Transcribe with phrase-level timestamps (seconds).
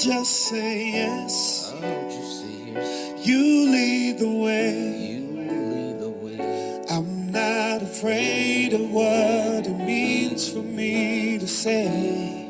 [0.00, 1.74] just say yes.
[2.08, 3.26] Just say yes.
[3.26, 4.96] You lead the way.
[4.96, 6.84] You lead the way.
[6.90, 12.46] I'm not afraid of what it means for me to say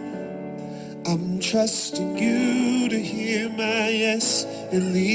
[1.07, 5.14] I'm trusting you to hear my yes and lead.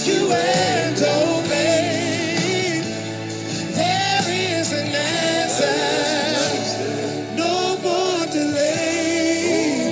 [0.08, 2.82] you and obey.
[3.72, 5.80] There is an answer,
[7.38, 9.84] no more delay.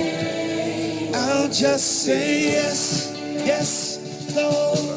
[1.14, 3.12] I'll just say yes,
[3.46, 3.98] yes,
[4.34, 4.91] Lord.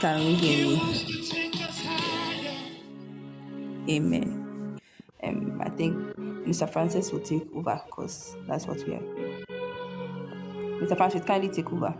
[0.00, 0.80] Caribbean.
[3.88, 4.78] Amen.
[5.22, 5.94] Um, I think
[6.46, 6.68] Mr.
[6.70, 9.46] Francis will take over because that's what we are.
[10.80, 10.96] Mr.
[10.96, 11.94] Francis, kindly take over.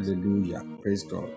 [0.00, 0.64] Hallelujah.
[0.80, 1.28] Praise God.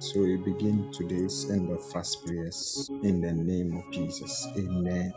[0.00, 4.48] So we begin today's end of fast prayers in the name of Jesus.
[4.58, 5.14] Amen.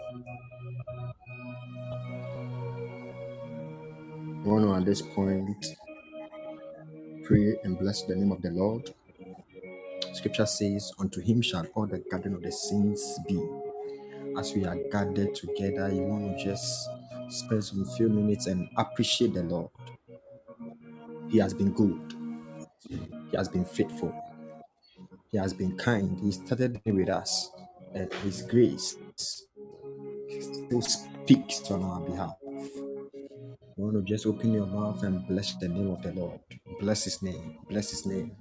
[4.29, 5.65] I want to at this point
[7.23, 8.93] pray and bless the name of the Lord.
[10.13, 13.43] Scripture says, Unto him shall all the gathering of the saints be.
[14.37, 16.87] As we are gathered together, you want to just
[17.29, 19.69] spend some few minutes and appreciate the Lord.
[21.29, 22.15] He has been good.
[23.31, 24.13] He has been faithful.
[25.31, 26.19] He has been kind.
[26.21, 27.51] He started with us,
[27.93, 28.97] and His grace
[30.29, 32.35] still speaks on our behalf.
[33.77, 36.39] You want to just open your mouth and bless the name of the Lord.
[36.79, 37.57] Bless His name.
[37.69, 38.35] Bless His name.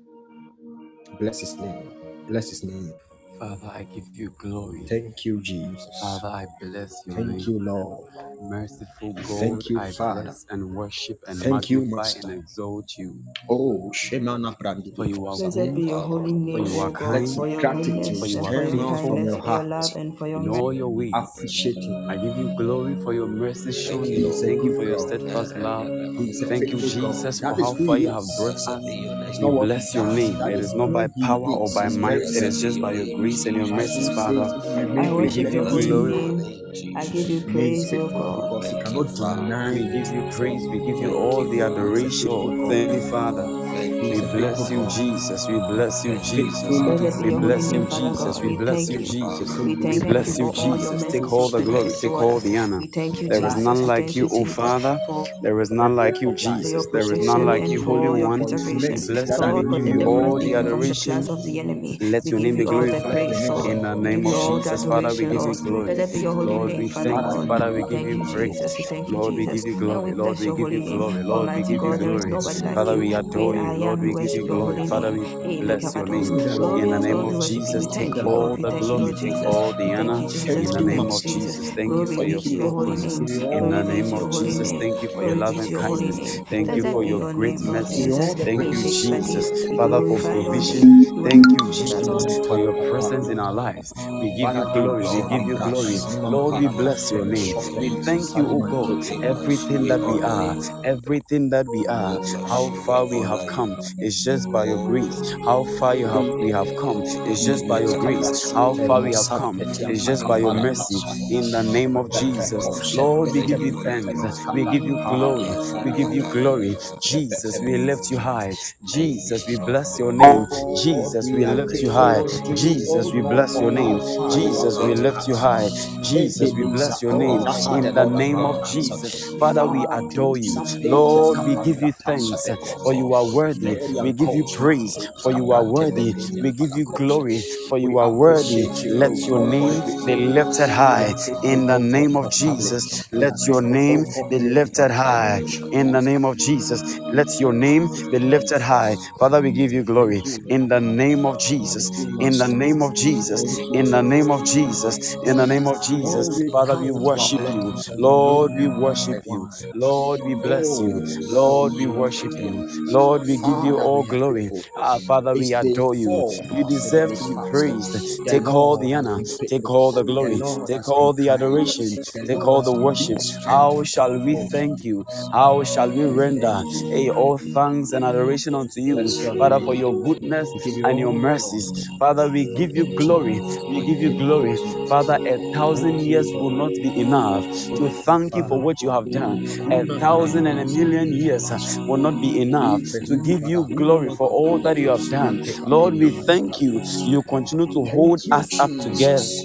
[1.20, 1.90] Bless His name.
[2.28, 2.94] Bless His name.
[3.38, 4.84] Father, I give you glory.
[4.88, 6.00] Thank you, Jesus.
[6.00, 7.46] Father, I bless your Thank name.
[7.48, 8.08] you, Lord.
[8.42, 10.22] Merciful God, Thank you, I Father.
[10.22, 12.28] bless and worship and Thank you, magnify Master.
[12.28, 13.24] and exalt you.
[13.50, 14.94] Oh, Shemana Brandi.
[14.96, 17.48] For you are Blessed good, be your holy name, you are O God, kind, for
[17.48, 18.70] your Gratitude goodness for you and are for your
[19.08, 19.64] from kindness, your for your heart.
[19.64, 20.60] love, and for your in mercy.
[20.60, 21.14] all your ways.
[21.14, 22.10] Appreciate Him.
[22.10, 24.30] I give you glory for your mercy shown He me.
[24.30, 25.08] is a Thank you good for your God.
[25.08, 25.88] steadfast love.
[26.18, 27.14] He is a Thank you, faithful God.
[27.14, 28.66] Jesus, That for is how who far He you have brought is.
[28.68, 28.82] us.
[29.28, 30.16] It's We not what He bless your does.
[30.16, 30.38] name.
[30.38, 31.74] That It is is not who by He power or is.
[31.74, 34.48] by might, it is just by your grace and your mercies, Father.
[34.62, 36.96] says if we I worship your you holy name.
[36.96, 38.64] I give you praise, O God.
[38.64, 40.68] He cannot deny We give you praise.
[40.68, 42.68] We give you all the adoration.
[42.68, 43.57] Thank you, Father.
[44.02, 45.48] We bless you, Jesus.
[45.48, 46.68] We bless you, Jesus.
[46.68, 46.78] Be
[47.24, 48.40] We bless you, Jesus.
[48.42, 48.98] We bless you.
[49.00, 49.58] Jesus.
[49.58, 51.12] We We thank you bless you, for all your Jesus.
[51.12, 51.90] Take all the glory.
[52.00, 52.80] Take all the honor.
[52.92, 55.00] Thank you, There is none like you, O Father.
[55.42, 56.86] There is none like you, of life, for your Jesus.
[56.92, 58.40] There is none like you, Holy One.
[58.40, 58.98] for His We preservation.
[58.98, 59.46] mercies bless that you.
[59.46, 60.54] are We Lord, for give you all the me morning.
[60.54, 61.30] from the plans adoration.
[61.30, 61.98] of the enemy.
[62.00, 63.02] Let your name be you the Bless glorified.
[63.04, 63.76] the praise, name of the Lord.
[63.76, 64.04] In the We Lord.
[64.04, 64.34] give name of
[64.64, 65.94] Jesus, Father, we give you glory.
[65.94, 67.46] Blessed be your holy Lord, we thank you.
[67.48, 68.60] Father, we give you praise.
[68.78, 70.12] We thank you, Lord, we give you glory.
[70.14, 71.22] Lord, we give you glory.
[71.24, 72.74] Lord, we give you God, there is glory.
[72.74, 73.87] Father, we adore you.
[73.88, 74.00] Lord.
[74.00, 74.86] We give you glory.
[74.88, 75.24] Father, we
[75.60, 76.24] bless your name.
[76.24, 76.30] Makabados.
[76.30, 76.82] Receive the Lord.
[76.82, 77.78] In the name of worship you.
[77.78, 78.36] We Jesus, take thank you, Lord.
[78.36, 78.52] Lord.
[78.52, 80.20] all the glory, take all the honor.
[80.62, 81.70] In the name of Jesus.
[81.72, 83.18] Thank you for your faithfulness.
[83.18, 83.26] name.
[83.26, 84.20] Give you all In the the Glory be name to praise.
[84.20, 86.40] your of Jesus, thank you for your love and kindness.
[86.50, 88.04] Thank you for your great name, Lord Give you mercy.
[88.06, 88.16] Jesus.
[88.16, 89.04] all the Thank you, make praise.
[89.10, 89.24] ready.
[89.24, 91.24] Jesus, Father, for provision.
[91.24, 93.92] Thank you, Jesus, for your presence in our lives.
[93.96, 95.08] We give you glory.
[95.08, 95.96] We give you glory.
[96.30, 97.56] Lord, we bless your name.
[97.78, 99.04] We thank you, O God.
[99.24, 104.50] Everything that we are, everything that we are, how far we have come is just
[104.52, 105.32] by your grace.
[105.44, 108.52] How far you have we have come is just by your grace.
[108.52, 110.96] How far we have come is just by your mercy.
[111.34, 114.46] In the name of Jesus, Lord, we give you thanks.
[114.54, 115.50] We give you glory.
[115.84, 116.76] We give you glory.
[117.00, 118.52] Jesus, we lift you high.
[118.86, 120.46] Jesus, we bless your name.
[120.76, 122.22] Jesus, we lift you high.
[122.54, 123.98] Jesus, we bless your name.
[124.30, 125.68] Jesus, we lift you high.
[126.02, 127.40] Jesus, we bless your name.
[127.86, 130.62] In the name of Jesus, Father, we adore you.
[130.84, 132.48] Lord, we give you thanks
[132.82, 133.67] for you are worthy.
[134.00, 136.14] We give you praise for you are worthy.
[136.40, 138.66] We give you glory for you are worthy.
[138.90, 141.14] Let your name be lifted high.
[141.44, 145.42] In the name of Jesus, let your name be lifted high.
[145.72, 146.82] In the name of Jesus,
[147.12, 148.96] let your name be lifted high.
[149.18, 150.22] Father, we give you glory.
[150.48, 153.42] In the name of Jesus, in the name of Jesus,
[153.74, 156.28] in the name of Jesus, in the name of Jesus.
[156.52, 157.74] Father, we worship you.
[157.98, 159.48] Lord, we worship you.
[159.74, 161.02] Lord, we bless you.
[161.28, 162.66] Lord, we worship you.
[162.92, 164.50] Lord, we give you all glory.
[164.76, 166.08] Ah, Father, we adore you.
[166.56, 168.26] You deserve to be praised.
[168.26, 172.72] Take all the honor, take all the glory, take all the adoration, take all the
[172.72, 173.18] worship.
[173.44, 175.04] How shall we thank you?
[175.32, 180.48] How shall we render hey, all thanks and adoration unto you, Father, for your goodness
[180.84, 181.72] and your mercies?
[181.98, 183.40] Father, we give you glory.
[183.68, 184.56] We give you glory.
[184.88, 187.44] Father, a thousand years will not be enough
[187.76, 189.46] to thank you for what you have done.
[189.72, 191.50] A thousand and a million years
[191.86, 195.40] will not be enough to give you glory for all that you have done.
[195.66, 196.82] Lord, we thank you.
[197.04, 199.44] You continue to hold us up together.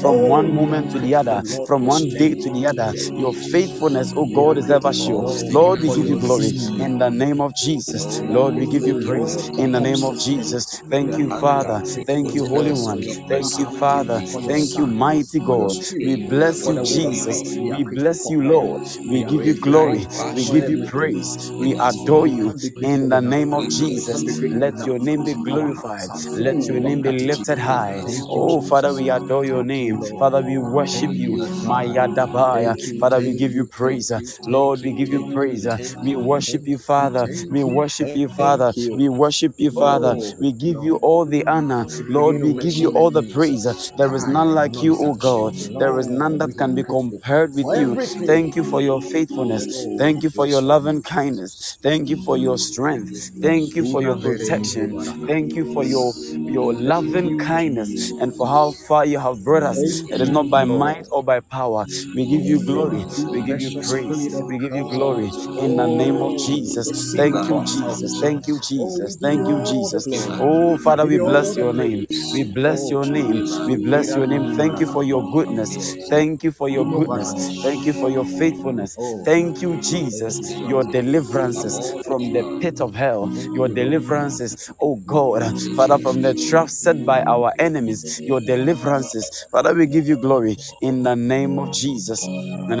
[0.00, 2.94] From one moment to the other, from one day to the other.
[3.16, 5.24] Your faithfulness, oh God, is ever sure.
[5.50, 8.22] Lord, we give you glory in the name of Jesus.
[8.28, 10.82] Lord, we give you praise in the name of Jesus.
[10.90, 11.82] Thank you, Father.
[12.06, 13.02] Thank you, Holy One.
[13.28, 14.22] Thank you, Father.
[14.46, 15.78] Thank you, mighty God.
[16.02, 17.42] We bless you, Jesus.
[17.68, 18.82] We bless you, Lord.
[19.08, 20.06] We give you glory.
[20.32, 21.52] We give you praise.
[21.58, 24.24] We adore you in the name of Jesus.
[24.50, 26.10] Let your name be glorified.
[26.38, 28.04] Let your name be lifted high.
[28.28, 30.02] Oh, Father, we adore your name.
[30.18, 31.38] Father, we worship you.
[31.60, 32.76] Maya Dabaya.
[32.98, 34.12] Father, we give you praise.
[34.46, 35.66] Lord, we give you praise.
[36.00, 37.28] We worship you, Father.
[37.48, 38.74] We worship you, Father.
[38.94, 40.16] We worship you, Father.
[40.38, 41.86] We give you all the honor.
[42.08, 43.66] Lord, we give you all the praise.
[43.96, 45.54] There is none like you, O God.
[45.78, 47.96] There is none that can be compared with you.
[48.24, 49.88] Thank you for your faithfulness.
[49.96, 51.78] Thank you for your love and kindness.
[51.82, 53.30] Thank you for your strength.
[53.40, 54.94] Thank you for your protection.
[55.26, 56.14] Thank you for your
[56.46, 59.84] your loving kindness and for how far you have brought us.
[60.10, 61.86] It is not by might or by power.
[62.14, 63.06] We give you glory.
[63.30, 64.42] We give you praise.
[64.46, 66.94] We give you glory in the name of Jesus.
[67.14, 68.16] Thank you, Jesus.
[68.20, 69.16] Thank you, Jesus.
[69.20, 70.08] Thank you, Jesus.
[70.38, 72.06] Oh, Father, we bless your name.
[72.30, 73.42] We bless your name.
[73.64, 74.46] We bless your name.
[74.46, 75.78] Thank you for your goodness.
[76.08, 77.34] Thank you for your goodness.
[77.62, 78.96] Thank you for your faithfulness.
[79.24, 85.42] Thank you, Jesus, your deliverances from the pit of hell, your deliverances, oh God,
[85.74, 89.21] Father, from the trap set by our enemies, your deliverances.
[89.52, 92.26] Father, we give you glory in the name of Jesus.
[92.26, 92.80] Lord,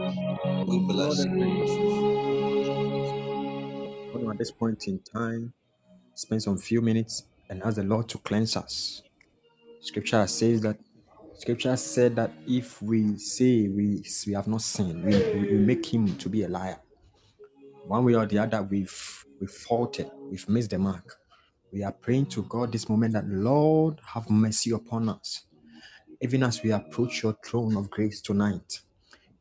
[1.14, 1.50] thank you.
[4.30, 5.54] At this point in time,
[6.14, 9.02] spend some few minutes and ask the Lord to cleanse us.
[9.80, 10.78] Scripture says that
[11.34, 15.14] Scripture said that if we say we we have not sinned, we,
[15.50, 16.78] we make him to be a liar.
[17.86, 21.16] One way or the other, we've we've faulted, we've missed the mark.
[21.72, 25.46] We are praying to God this moment that Lord have mercy upon us,
[26.22, 28.80] even as we approach your throne of grace tonight.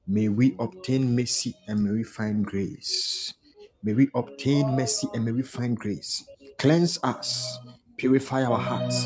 [0.08, 3.34] May we obtain mercy and may we find grace.
[3.84, 6.26] May we obtain mercy and may we find grace.
[6.58, 7.60] Cleanse us,
[7.98, 9.06] purify our hearts,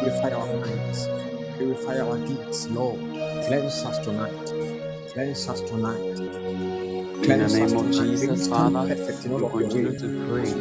[0.00, 1.08] purify our minds,
[1.58, 2.98] purify our deeds, Lord.
[3.46, 5.12] Cleanse us tonight.
[5.12, 6.67] Cleanse us tonight.
[7.22, 8.88] In the name of Jesus, Father,
[9.36, 10.56] we continue to pray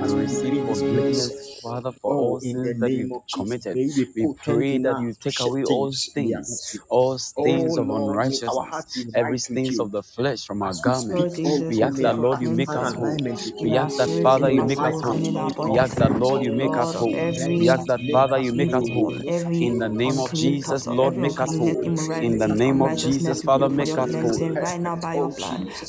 [0.00, 3.78] and receive forgiveness, Father, for Oh, all sins that we've committed.
[4.16, 8.72] we pray that you take away all things stains, all stains of Lord, may our
[8.72, 11.38] unrighteousness, every stains of the flesh from our As we garments.
[11.68, 13.20] We we ask that, Lord, you make us whole.
[13.20, 15.26] alignment with In We ask that, Father, you make us souls, heart and whole.
[15.26, 16.12] in our be We ask that.
[16.12, 17.24] Lord, you make us whole.
[17.58, 19.16] We ask that, Father, you make us whole.
[19.60, 21.80] In the name of Jesus, Lord, make us whole.
[22.20, 22.94] In the name of.
[22.96, 24.44] Jesus, Father, make us whole.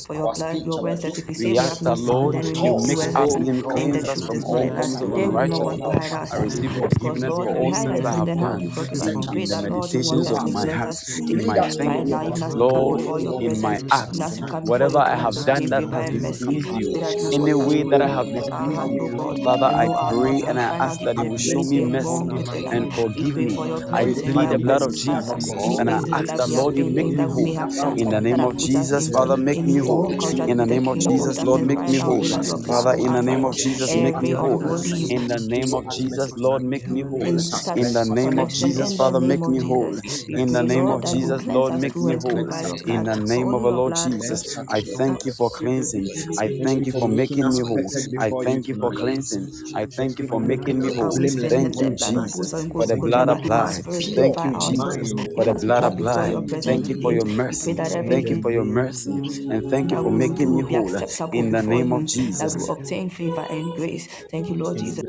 [0.00, 1.96] Jesus, For your blood, your our word says, if we say We have no that,
[1.96, 3.40] sin, Lord, then we you make you make a us liar.
[3.40, 4.74] oh Then God, the cleanse us from all in of
[5.14, 5.90] Then we know to unrighteousness.
[5.92, 8.38] hide I receive Because, forgiveness Lord, for we all hide sins our I have then
[8.40, 9.14] how done you forgive us?
[9.14, 10.96] in, We pray the that, Lord, you wash meditations us, of you my cleanse heart,
[11.00, 14.04] us, in my purify thinking, even as we come Lord, before your in my presence,
[14.12, 16.50] even acts, come before whatever your I throne have of done that has mercy.
[16.50, 18.92] displeased you, Pray that you any wash way that I have Let our displeased heart,
[18.92, 21.16] you, oh God, Father, and I know our pray and and I find ask that
[21.18, 22.50] you will show me mercy wrong us.
[22.70, 23.48] and We forgive pray me.
[23.48, 24.94] for your I cleansing plead the blood of.
[24.94, 27.54] Jesus and I ask that that, have you make me that whole.
[27.96, 30.16] In the name of Jesus, Father, make me into whole.
[30.46, 32.28] In the name of Jesus, Lord, make me whole.
[32.28, 34.64] pray that your blood Father, in the name of Jesus, make me whole.
[35.08, 37.38] In the name of Jesus, Lord, make me whole.
[37.76, 39.98] in the name of Jesus, Father, make me whole.
[40.36, 42.50] In the name of Jesus, Lord, make me whole.
[42.86, 46.10] In the name of the Lord Jesus, I thank you for cleansing.
[46.38, 47.92] I Thank you for making me whole.
[48.18, 49.48] I thank you for cleansing.
[49.74, 51.18] I Thank you for making me whole.
[51.48, 52.30] Thank you, before you tonight.
[52.30, 53.84] Jesus, for the blood Thank you Even our for applied.
[54.14, 54.54] Thank you.
[54.60, 56.36] Jesus, for the Even as we blood applied.
[56.64, 57.78] Thank you for your mercy.
[58.08, 59.22] Thank you for your mercy.
[59.48, 60.96] And thank you for we will do making me whole.
[60.96, 62.68] Eh, in the name of you, that we Jesus.
[62.68, 64.06] obtain favor and grace.
[64.30, 65.04] Thank you, Lord Jesus.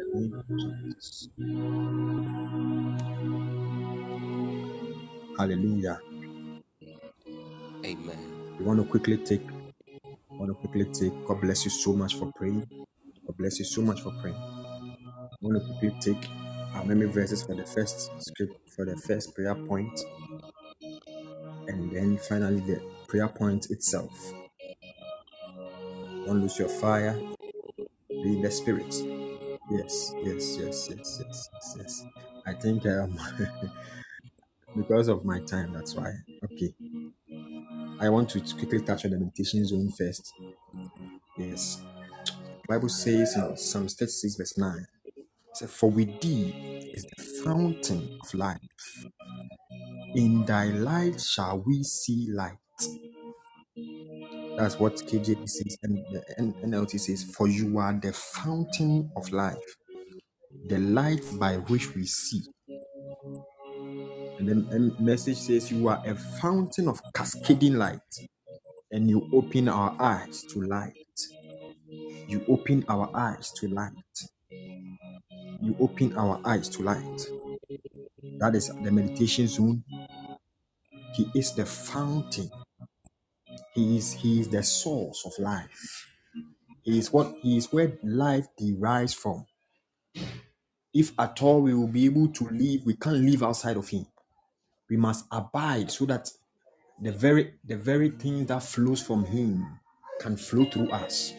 [5.38, 6.00] Hallelujah.
[7.86, 8.18] Amen.
[8.18, 9.42] of We want to quickly take,
[10.38, 12.68] want to quickly take, God bless you so much for praying.
[13.28, 14.38] God bless you so much for praying.
[14.38, 18.96] I want to quickly take uh, our memory verses for the first script, for the
[18.98, 20.00] first prayer point,
[21.68, 24.34] and then finally the prayer point itself.
[26.26, 27.20] Don't lose your fire,
[28.10, 28.94] be in the spirit.
[29.72, 32.06] Yes, yes, yes, yes, yes, yes, yes.
[32.46, 33.18] I think um
[34.76, 36.12] because of my time, that's why.
[36.44, 36.74] Okay.
[38.02, 40.34] I want to quickly touch on the meditation zone first.
[41.38, 41.82] Yes.
[42.68, 44.88] Bible says in Psalm 36, verse 9, it
[45.58, 46.56] says, For with thee
[46.94, 48.60] is the fountain of life.
[50.16, 52.61] In thy light shall we see light.
[54.58, 56.24] That's what KJV says, and the
[56.64, 59.58] NLT says, For you are the fountain of life,
[60.68, 62.42] the light by which we see.
[64.40, 68.00] And then the message says, You are a fountain of cascading light,
[68.92, 70.94] and you open our eyes to light.
[72.28, 73.94] You open our eyes to light.
[75.62, 77.28] You open our eyes to light.
[78.40, 79.84] That is the meditation zone.
[81.16, 82.50] He is the fountain.
[83.74, 86.08] He is He is the source of life.
[86.84, 89.46] He is what He is where life derives from.
[90.94, 94.08] If at all we will be able to live, we can't live outside of Him.
[94.90, 96.30] We must abide so that
[97.02, 99.80] the very the very thing that flows from Him
[100.22, 101.34] can flow through us.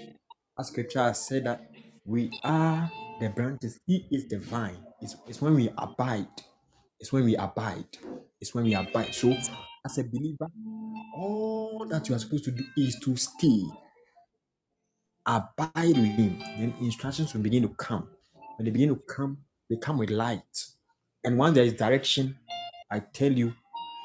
[0.58, 1.70] As Scripture has said that
[2.04, 4.78] we are the branches, He is the vine.
[5.00, 6.28] It's, it's when we abide.
[7.00, 7.86] It's when we abide.
[8.40, 9.14] It's when we abide.
[9.14, 9.34] So,
[9.84, 10.48] as a believer,
[11.16, 13.62] all that you are supposed to do is to stay,
[15.26, 16.38] abide with Him.
[16.38, 18.08] Then instructions will begin to come.
[18.56, 20.64] When they begin to come, they come with light.
[21.24, 22.36] And once there is direction,
[22.90, 23.52] I tell you,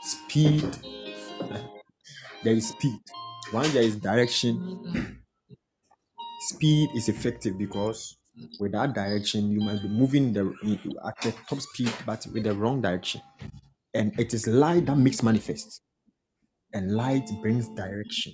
[0.01, 0.61] speed,
[2.43, 2.99] there is speed.
[3.53, 5.21] Once there is direction,
[6.49, 8.17] speed is effective because
[8.59, 10.53] with that direction, you might be moving the
[11.05, 13.21] at the top speed, but with the wrong direction.
[13.97, 15.81] And it is light that makes manifest,
[16.71, 18.31] and light brings direction.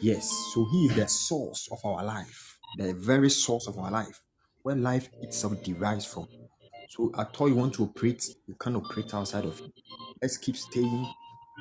[0.00, 4.20] Yes, so He is the source of our life, the very source of our life,
[4.62, 6.28] where life itself derives from.
[6.90, 9.72] So at all you want to operate, you can't operate outside of Him.
[10.22, 11.08] Let's keep staying,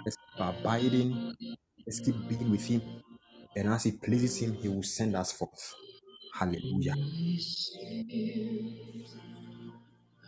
[0.06, 1.34] let's keep abiding,
[1.88, 2.84] let's keep being with Him.
[3.56, 5.74] And as He pleases Him, He will send us forth.
[6.36, 6.94] Hallelujah.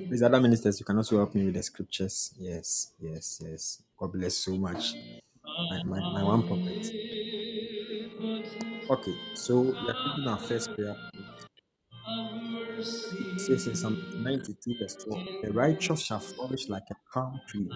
[0.08, 2.32] Please, other ministers, you can also help me with the scriptures.
[2.38, 3.82] Yes, yes, yes.
[3.98, 4.94] God bless so much.
[5.70, 6.92] My, my, my one prophet.
[8.90, 10.96] Okay, so we are taking our first prayer
[13.36, 17.70] says in Psalm 92, verse 12, the righteous shall flourish like a palm tree.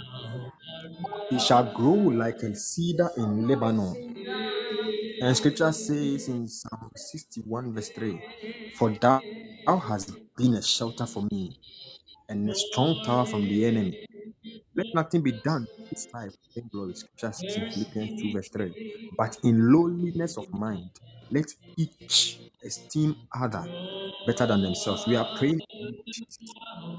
[1.28, 3.96] He shall grow like a cedar in Lebanon.
[5.20, 8.22] And scripture says in Psalm 61, verse 3,
[8.72, 9.20] For thou,
[9.66, 11.56] thou hast been a shelter for me
[12.28, 13.96] and a strong tower from the enemy.
[14.76, 15.68] Let nothing be done
[16.12, 16.94] life in glory.
[16.94, 18.74] Scripture in Philippians 2, verse 3.
[19.16, 20.90] But in lowliness of mind,
[21.30, 23.68] let each esteem other
[24.24, 25.06] better than themselves.
[25.06, 25.60] We are praying.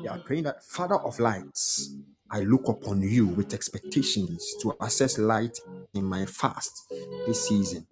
[0.01, 1.95] We are praying that Father of lights,
[2.31, 5.59] I look upon you with expectations to access light
[5.93, 6.87] in my fast
[7.25, 7.87] this season.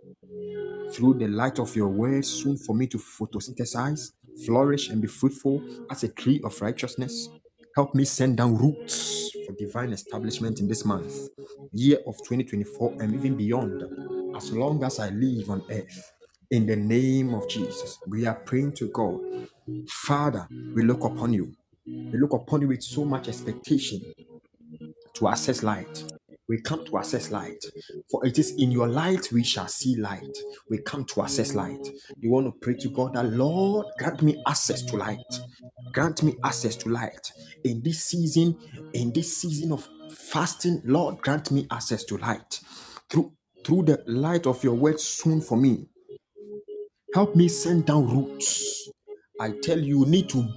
[0.91, 4.11] Through the light of your word, soon for me to photosynthesize,
[4.45, 7.29] flourish, and be fruitful as a tree of righteousness.
[7.75, 11.27] Help me send down roots for divine establishment in this month,
[11.73, 13.83] year of 2024, and even beyond,
[14.33, 16.11] as long as I live on earth.
[16.51, 19.19] In the name of Jesus, we are praying to God.
[19.89, 21.53] Father, we look upon you.
[21.85, 24.01] We look upon you with so much expectation
[25.15, 26.05] to access light.
[26.47, 27.63] We come to access light.
[28.09, 30.37] For it is in your light we shall see light.
[30.69, 31.87] We come to access light.
[32.19, 35.39] You want to pray to God that, Lord, grant me access to light.
[35.91, 37.31] Grant me access to light.
[37.63, 38.57] In this season,
[38.93, 42.59] in this season of fasting, Lord, grant me access to light.
[43.09, 43.31] Through,
[43.65, 45.87] through the light of your word soon for me.
[47.13, 48.89] Help me send down roots.
[49.39, 50.47] I tell you, you need to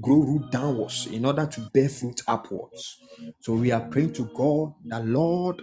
[0.00, 2.98] grow root downwards in order to bear fruit upwards.
[3.40, 5.60] So we are praying to God that Lord,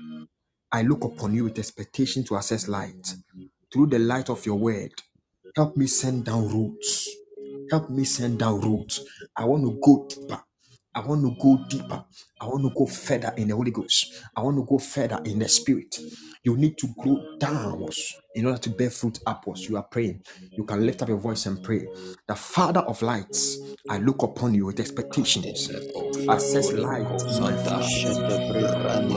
[0.72, 3.16] I look upon you with expectation to access light.
[3.74, 4.92] Through the light of your word,
[5.56, 7.10] help me send down roots.
[7.72, 9.02] Help me send down roots.
[9.36, 10.44] I want to go deeper.
[10.96, 12.06] I want to go deeper.
[12.42, 14.14] I want to go further in the Holy Ghost.
[14.36, 16.00] I want to go further in the Spirit.
[16.44, 19.70] You need to grow downwards in order to bear fruit upwards.
[19.70, 20.24] You are praying.
[20.52, 21.88] You can lift up your voice and pray.
[22.28, 23.58] The Father of lights,
[23.90, 27.06] I look upon you with expectations to access light.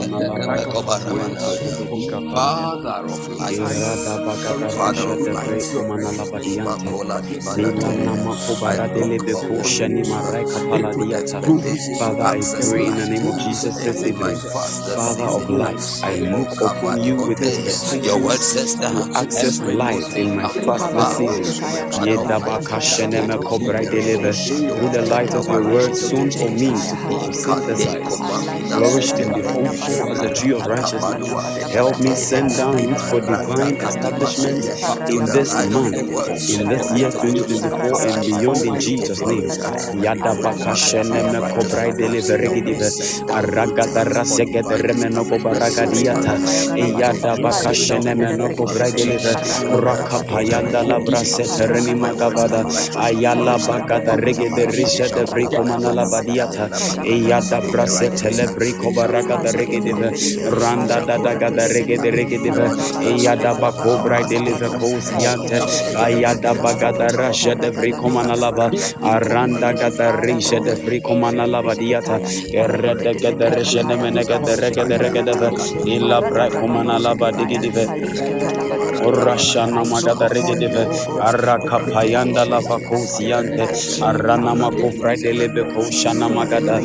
[0.03, 0.57] in my
[2.33, 4.13] Father of lights,
[4.75, 5.73] Father of lights,
[11.99, 14.37] Father, I pray in the name of Jesus this evening.
[14.95, 19.59] Father of lights, I look upon you with expectation Your word says that to access
[19.61, 20.47] light in my
[20.93, 21.63] this season.
[22.05, 24.33] Yedabaka sheneme kobra deliver.
[24.33, 28.19] through the light of your word soon for me to synthesize,
[28.73, 31.29] flourish and be fruitful as the tree of righteousness.
[31.73, 34.59] Help me send down root for divine establishment
[35.09, 35.95] in this month,
[36.49, 39.47] in this year 2024 and beyond in Jesus' name.
[40.03, 42.21] Yada baka shene me
[43.29, 46.37] Aragada rasegede remeno kobaragadiata.
[46.99, 49.35] Yada baka shene me no kobrai delivery.
[49.85, 52.63] Rakapayanda la brasete reni magavada.
[52.95, 56.69] Ayala baka da regede risha de briko manala badiata.
[57.05, 60.11] Yada brasete le briko baragada regedive.
[60.51, 62.67] Randa da da gada regede regedive.
[63.21, 65.59] Yada bako brai delivery kosiante.
[65.97, 68.71] Ayada bagada rasha de briko manalaba.
[69.01, 72.19] Aranda gada risha de briko manalaba diata.
[72.93, 75.49] Erede gede risha de menegede regede regede.
[75.95, 77.85] Illa briko manalaba digidive.
[79.07, 80.83] Orashana magada regedeve
[81.19, 82.59] araka payanda la
[84.55, 86.79] makofra delebe koshana magada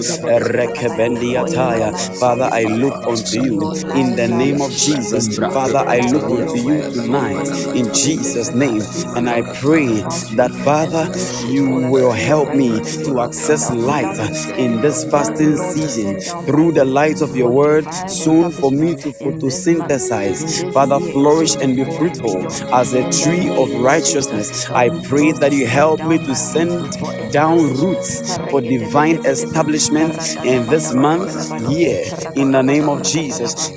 [0.56, 6.24] rekebendi ataya Father I look unto you in the name of Jesus Father I look
[6.24, 8.82] unto you tonight in Jesus name
[9.16, 9.88] and I pray
[10.36, 11.04] that Father
[11.52, 14.18] you will help me to access light
[14.58, 15.97] in this fasting season
[16.46, 21.84] through the light of your word soon for me to photosynthesize Father flourish and be
[21.84, 24.68] fruitful as a tree of righteousness.
[24.70, 26.92] I pray that you help me to send
[27.32, 31.30] down roots for divine establishment in this month,
[31.70, 33.72] year, in the name of Jesus.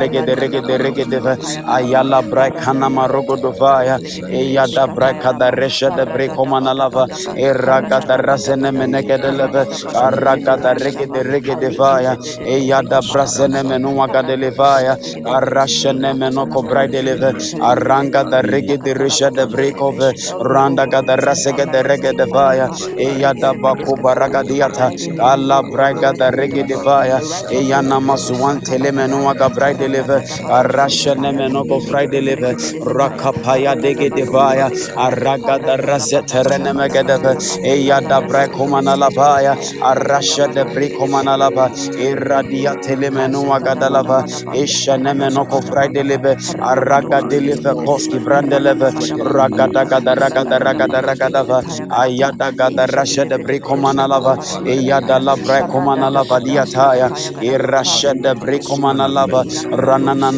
[0.00, 1.29] Regede regedeva
[1.76, 3.96] ayala brakana marogodovaya
[4.30, 7.04] eyada brakada resha de brekomanalava
[7.36, 9.62] eragada rasene menegedeleve
[10.06, 12.16] aragada regede regedevaya
[12.54, 14.94] eyada brasene menu wagadelevaya
[15.36, 17.30] arashene menoko braideleve
[17.70, 20.08] aranga da regede resha de brekove
[20.52, 22.66] randa gada rasegede regedevaya
[23.06, 24.90] eyada bako baragadiata
[25.32, 27.18] alla braga da regedevaya
[27.50, 30.18] eyana masuan telemenu waga braideleve
[30.58, 37.32] arashene menoko braideleve rakapaya degedevaya aragada razeterene megedeve
[37.64, 41.68] eyada brekomana labaya arasha de brekomana laba
[41.98, 48.90] iradia telemenu agadalava ishane menoko fraideleve araga deleve koski brandeleve
[49.34, 51.58] ragada gada ragada ragada ragadava
[52.02, 57.08] ayada gada rasha de brekomana lava eyada la brekomana lava diataya
[57.42, 60.30] irasha de brekomana lava ranana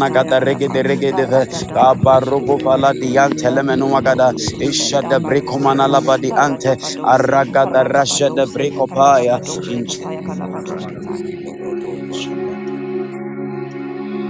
[0.69, 1.27] regede
[2.63, 5.19] fala dian telemenu agada isha de
[6.19, 9.87] di ante aragada rasha de brekopaya in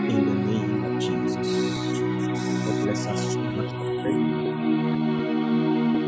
[0.09, 1.49] In the name of Jesus.
[2.65, 4.55] God bless us so much for praying.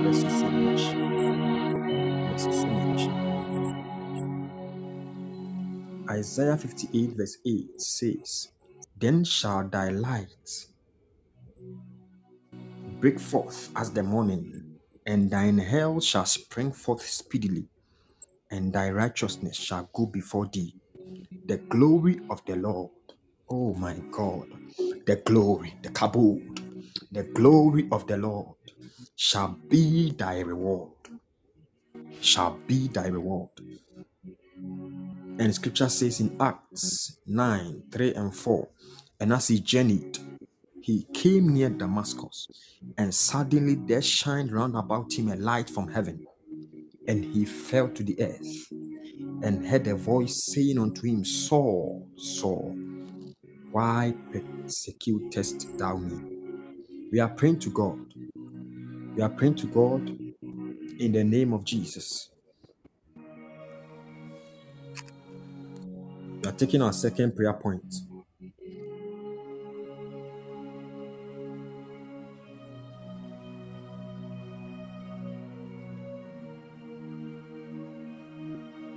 [0.02, 0.82] Bless you so much.
[2.14, 3.02] Bless you so much.
[6.10, 8.48] Isaiah 58, verse 8 says,
[9.04, 10.48] Then shall thy light
[13.02, 17.68] break forth as the morning, and thine hell shall spring forth speedily,
[18.50, 20.74] and thy righteousness shall go before thee.
[21.44, 22.92] The glory of the Lord,
[23.50, 24.48] oh my God,
[25.04, 26.62] the glory, the kabod,
[27.12, 28.56] the glory of the Lord
[29.16, 30.92] shall be thy reward,
[32.22, 33.50] shall be thy reward.
[35.38, 38.68] And scripture says in Acts 9 3 and 4,
[39.24, 40.18] and as he journeyed,
[40.82, 42.46] he came near Damascus,
[42.98, 46.26] and suddenly there shined round about him a light from heaven.
[47.08, 48.66] And he fell to the earth,
[49.42, 52.76] and heard a voice saying unto him, Saul, Saul,
[53.72, 56.20] why persecutest thou me?
[57.10, 58.12] We are praying to God.
[59.16, 60.06] We are praying to God
[60.98, 62.28] in the name of Jesus.
[66.42, 67.94] We are taking our second prayer point.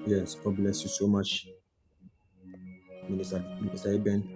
[0.07, 1.47] Yes, God bless you so much,
[3.09, 4.29] Minister, Minister Eben.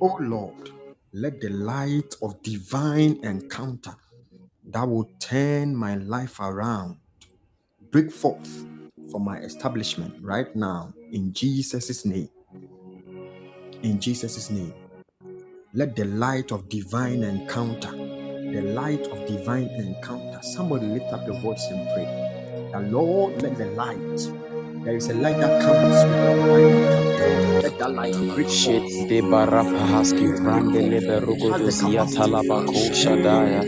[0.00, 0.70] Oh Lord,
[1.12, 3.94] let the light of divine encounter
[4.66, 6.98] that will turn my life around
[7.92, 8.66] break forth
[9.10, 12.30] for my establishment right now in Jesus' name.
[13.82, 14.74] In Jesus' name.
[15.74, 20.40] Let the light of divine encounter, the light of divine encounter.
[20.42, 22.70] Somebody lift up your voice and pray.
[22.72, 24.41] The Lord, let the light.
[24.84, 27.61] There is a light that comes with divine encounter.
[27.82, 33.62] Shit de barapahaski vrandele berugo dosia talabako shadaya.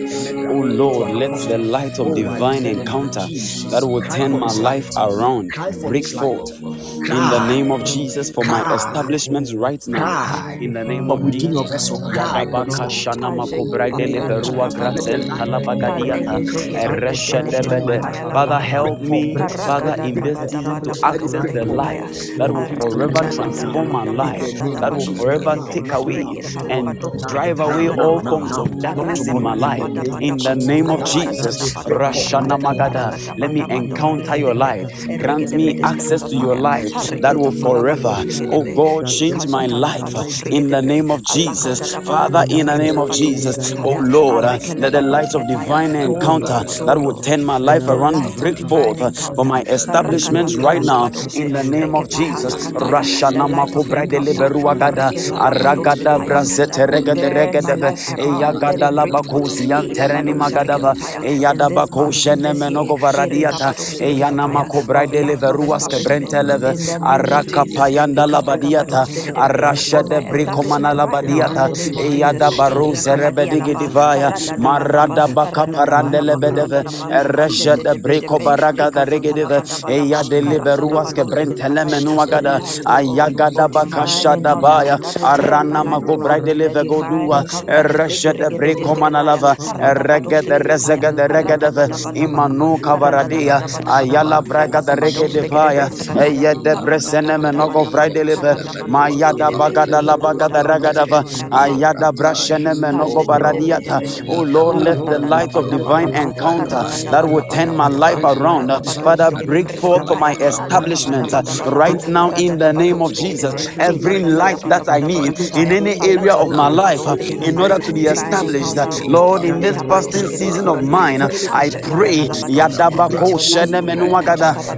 [0.50, 3.26] Oh Lord, let the light of divine encounter
[3.70, 5.52] that will turn my life around
[5.88, 6.52] break forth.
[6.62, 10.56] In the name of Jesus for my establishment right now.
[10.60, 11.90] In the name of Jesus.
[11.90, 16.38] Yabaka shana makobraidele berua grazen talabagadiata.
[16.78, 18.00] Ereshedebede.
[18.32, 23.90] Father, help me, Father, in this season to access the light that will forever transform
[23.92, 26.26] my life, that will forever take away
[26.68, 29.88] and drive away all forms of darkness in my life.
[30.20, 34.88] In the name of Jesus, Rashana Magada, let me encounter your life.
[35.18, 40.14] Grant me access to your life that will forever, oh God, change my life.
[40.50, 45.02] In the name of Jesus, Father, in the name of Jesus, oh Lord, let the
[45.02, 50.56] light of divine encounter that will turn my life around break forth for my establishment
[50.56, 51.10] right now.
[51.34, 59.68] In the name of Jesus, Rashana Mako Bradele Beruagada, Aragada Brazete Regade Regade, Eyagada Labakosi
[59.94, 63.70] Tereni Magadava, Eyada Bako Shene Menogo Varadiata,
[64.02, 73.76] Eyana Mako Bradele Veruas Kebrenteleve, Araka Payanda Labadiata, Arasha de Bricomana Labadiata, Eyada Baru Zerebedigi
[73.78, 82.58] Divaya, Marada Baka Parandele Bedeve, Eresha de Brico Baraga da Regedive, Eyade Liveruas Kebrentele Menuagada,
[82.84, 91.26] Ayagada Bakasha Dabaya, Arana Mago Bradele Vegodua, Eresha de Bricomana Lava, Erega de Rezega de
[91.28, 98.56] Regadeve, Imanu Kavaradia, Ayala Braga de Regedivaya, Eyade Bresene Menogo Bradelive,
[98.88, 104.00] Mayada Bagada La Bagada Ragadava, Ayada Brashene Menogo Baradiata.
[104.28, 108.80] Oh Lord, let the light of divine encounter that will turn my life around, uh,
[109.02, 113.63] Father, break forth my establishment uh, right now in the name of Jesus.
[113.78, 117.92] Every light that I need in any area of my life uh, in order to
[117.92, 122.28] be established, uh, Lord, in this fasting season of mine, uh, I pray,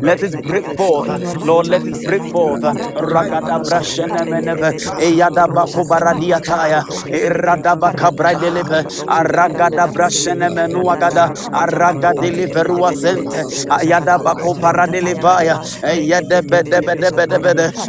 [0.00, 2.62] let it break forth, Lord, let it break forth.
[2.62, 3.62] Aragada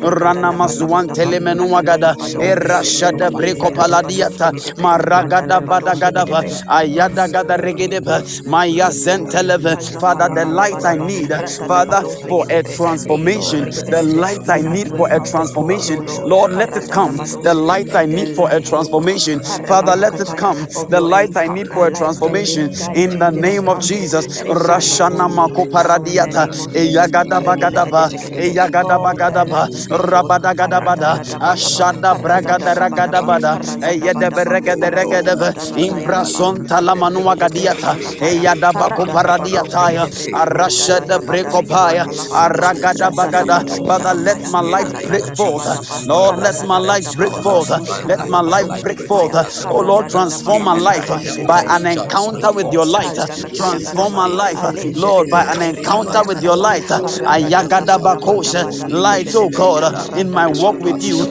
[0.04, 0.52] Rana
[0.88, 10.84] Masuan Telemenuagada, Erashada Breko Paladiata, Maragada Badagadava, Ayada Gada Regedeva, Maya Senteleve, Father, the light
[10.86, 11.30] I need,
[11.68, 17.18] Father, for a transformation, the light I need for a transformation, Lord, let it come,
[17.18, 21.68] the light I need for a transformation, Father, let it come, the light I need
[21.70, 29.68] for a transformation, in the name of Jesus, Rashana Mako Paradiata, Eyagada Bagadaba, Eyagada Bagadaba,
[29.90, 41.00] Rabada Gadabada, Ashada Bragada Ragadabada, Eyede Beregade Regadebe, Imbrason Talamanua Gadiata, Eyada Bako Paradiataya, Arasha
[41.06, 45.66] de Brekopaya, Aragada Bagada, Father, let my life break forth,
[46.08, 47.70] Lord, let my life break forth,
[48.04, 49.34] let my life break forth,
[49.70, 51.10] oh Lord, transform my life
[51.46, 53.16] by an encounter with your light,
[53.54, 54.62] transform my life,
[54.94, 60.84] Lord, by an encounter with your light, Ayagada Bakosha, light, oh God, in my walk
[60.84, 61.28] with you.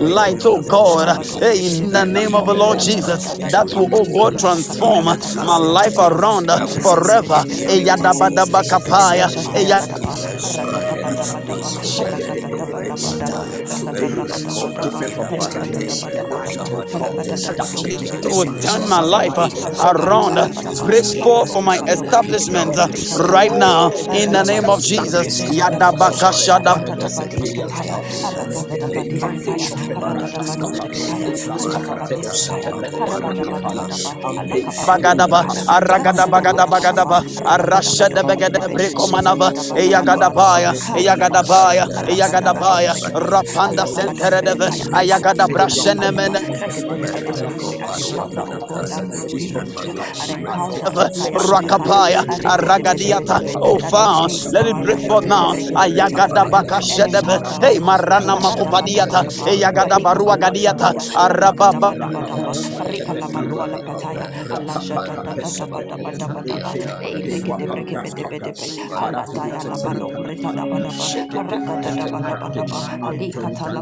[0.00, 4.38] Light, oh God, hey, in the name of the Lord Jesus, that will, oh God,
[4.38, 6.50] transform my life around
[6.82, 7.44] forever.
[14.30, 15.90] Eyadabadabakapaya,
[18.36, 19.36] will turn my life
[19.84, 20.36] around,
[20.86, 22.76] break forth for my establishment
[23.18, 25.26] right now in the name of Jesus.
[25.50, 26.76] Yadabakashada.
[34.86, 43.86] Bagadaba, Aragada Bagada Bagadaba, Arashada Bagada Brekomanava, Eyagadabaya, Eyagadabaya, Eyagadabaya, Rapanda
[44.20, 46.36] Senteredeve, Ayagada Brashenemen,
[51.34, 55.54] Rakapaya, Aragadiata, oh found, let it break forth now.
[55.74, 61.96] Ayagada Bakashedebe, hey Marana Makupadiata, Eyagada Barua Gadiata, Arababa.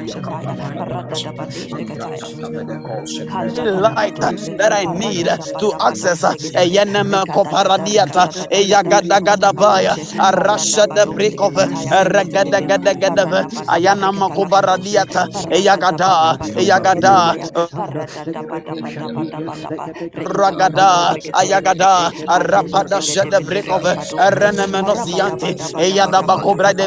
[3.65, 4.15] light
[4.57, 5.27] that I need
[5.59, 11.67] to access a yanama koparadiata a yagada gada baya a rasha de brick of a
[12.09, 13.25] regada gada gada
[13.69, 17.35] ayana makobaradiata a yagada a yagada
[20.15, 23.95] ragada ayagada a rapada shada brick of a
[24.39, 26.85] renemenosiante a yada bakobra de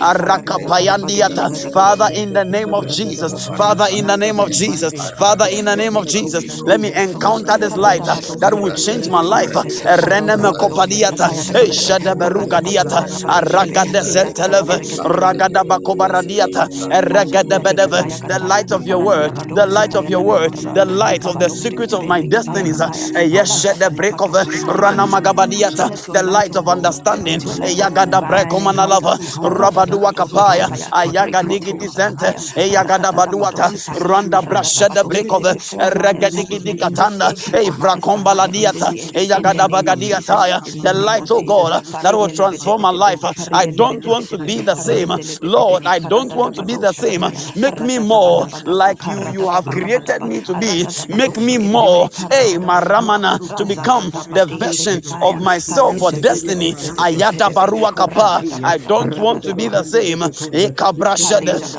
[0.00, 5.46] a rakapayandiata Father in the name of Jesus Father in the name of Jesus Father
[5.50, 9.20] in the name of Jesus let me encounter this light uh, that will change my
[9.22, 9.62] life uh,
[10.08, 18.86] reneme kopadiata eh shada beruga diata aragada senteleve ragada bakobaradiata eragada bedeve the light of
[18.86, 22.80] your word the light of your word the light of the secret of my destinies
[22.80, 24.32] uh, eh yes shada break of
[24.80, 32.34] rana magabadiata the light of understanding eh yagada brekomana lava rabadua kapaya ayaga digi disente
[32.56, 33.70] eh yagada baduata
[34.08, 41.42] randa brashada break of regadigi dikatanda eh vrakomba ladiata eh yagada bagadiata the light oh
[41.42, 43.20] God that will transform my life.
[43.52, 45.10] I don't want to be the same.
[45.42, 47.22] Lord I don't want to be the same.
[47.60, 49.18] Make me more like you.
[49.32, 50.86] You have created me to be.
[51.08, 56.74] Make me more hey maramana to become the version of myself for destiny.
[56.98, 60.20] Ayada barua kapa I don't want to be the same.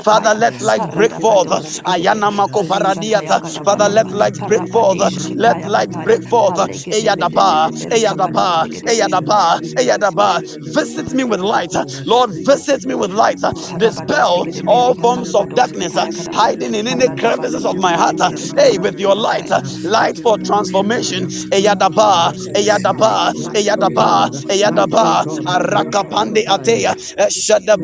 [0.04, 1.50] Father let light break forth.
[1.86, 5.00] ayana mako paradiata Father let light break forth.
[5.36, 6.58] Let light break forth.
[6.58, 10.42] eyadaba eyadaba eyadaba eyadaba.
[10.74, 11.74] Visit me with light.
[12.06, 13.40] Lord visit me with light.
[13.78, 15.96] Dispel all forms of darkness
[16.34, 18.20] hiding in any crevices of my heart.
[18.58, 19.50] Hey with your light.
[19.84, 21.28] Light for transformation.
[21.52, 25.26] Eyadaba eyadaba eyadaba eyadaba.
[25.46, 26.96] Arakapande ateya
[27.30, 27.78] shada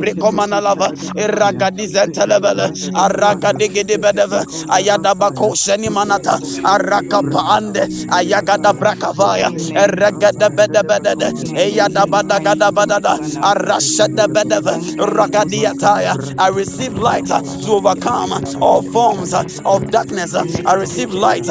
[2.53, 7.81] brekomana lava iragadizentelebele aragadigidibedeve ayadaba kosheni manata arakapa ande
[8.11, 9.49] ayagada brakavaya
[9.83, 11.27] eragada bedebedede
[11.57, 19.33] eyadabada gada badada arashada bedeve ragadiataya I receive light uh, to overcome uh, all forms
[19.33, 21.47] uh, of darkness I receive light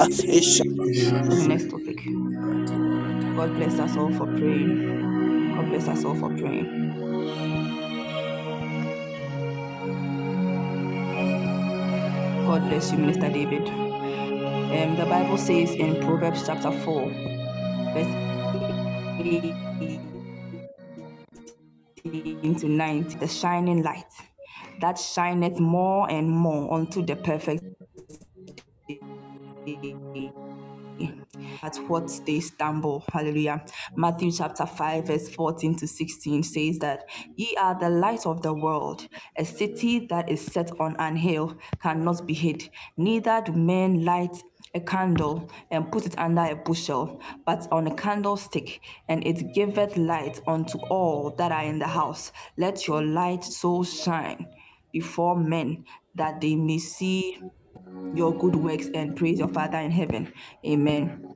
[1.48, 1.98] Next topic.
[3.36, 4.98] God bless us all for praying.
[5.56, 7.03] God bless us all for praying.
[12.46, 13.68] God bless you, Minister David.
[13.68, 17.10] Um, the Bible says in Proverbs chapter 4,
[17.94, 18.14] verse
[22.04, 24.12] 18 to 19, the shining light
[24.80, 27.64] that shineth more and more unto the perfect.
[31.62, 33.04] At what they stumble.
[33.12, 33.64] Hallelujah.
[33.96, 37.04] Matthew chapter 5, verse 14 to 16 says that
[37.36, 39.06] ye are the light of the world.
[39.36, 42.68] A city that is set on an hill cannot be hid.
[42.96, 44.36] Neither do men light
[44.74, 49.96] a candle and put it under a bushel, but on a candlestick, and it giveth
[49.96, 52.32] light unto all that are in the house.
[52.58, 54.46] Let your light so shine
[54.92, 55.84] before men
[56.16, 57.38] that they may see
[58.14, 60.32] your good works and praise your Father in heaven.
[60.66, 61.34] Amen.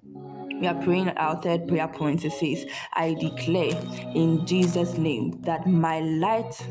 [0.61, 2.25] We are praying our third prayer point.
[2.25, 3.81] It says, I declare
[4.14, 6.66] in Jesus' name that my light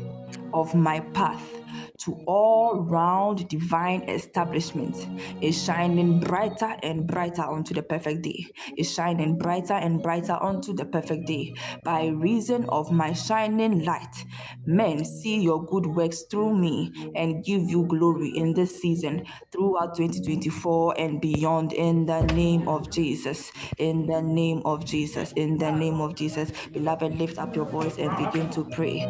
[0.52, 1.57] of my path
[1.98, 4.96] to all round divine establishment
[5.42, 8.46] is shining brighter and brighter unto the perfect day.
[8.76, 11.54] Is shining brighter and brighter unto the perfect day.
[11.84, 14.24] By reason of my shining light,
[14.66, 19.96] men see your good works through me and give you glory in this season throughout
[19.96, 21.72] 2024 and beyond.
[21.72, 23.50] In the name of Jesus.
[23.78, 25.32] In the name of Jesus.
[25.32, 26.52] In the name of Jesus.
[26.72, 29.06] Beloved, lift up your voice and begin to pray.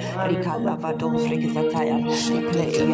[2.78, 2.84] De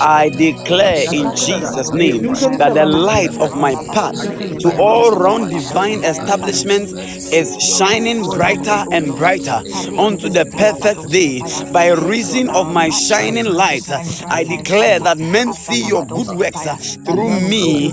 [0.00, 2.22] I declare in Jesus name
[2.58, 4.16] that the light of my path
[4.60, 6.90] to all round divine establishment
[7.32, 9.62] is shining brighter and brighter
[9.98, 11.40] unto the perfect day.
[11.72, 13.88] By reason of my shining light
[14.28, 16.66] I declare that men see your good works
[17.06, 17.92] through me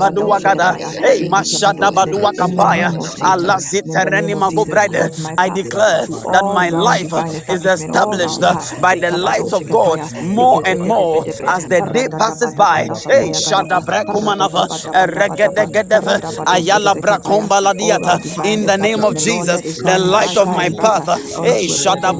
[0.00, 0.72] gada
[1.04, 1.90] hey mashada
[2.36, 2.88] kapaya
[3.20, 7.12] Allah zitereni magobride I declare that my life
[7.48, 8.40] is established
[8.80, 12.88] by the light of God more and more as the day passes by.
[13.08, 20.68] Hey, Shada Brakumanava, Regedegedeve, Ayala Brakombaladiata, in the name of Jesus, the light of my
[20.70, 21.06] path,
[21.44, 22.12] hey, Shada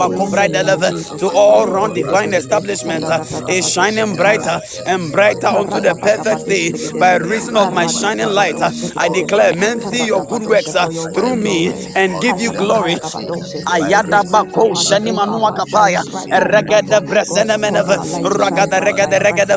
[1.19, 6.99] to all round divine establishment uh, is shining brighter and brighter unto the perfect day
[6.99, 8.57] by reason of my shining light.
[8.97, 10.75] I declare, men see your good works
[11.15, 12.97] through me and give you glory.
[13.67, 16.03] Ayada bako shani manua kapaya
[16.51, 17.97] regada bresene meneve.
[18.25, 19.57] Ragada regada regada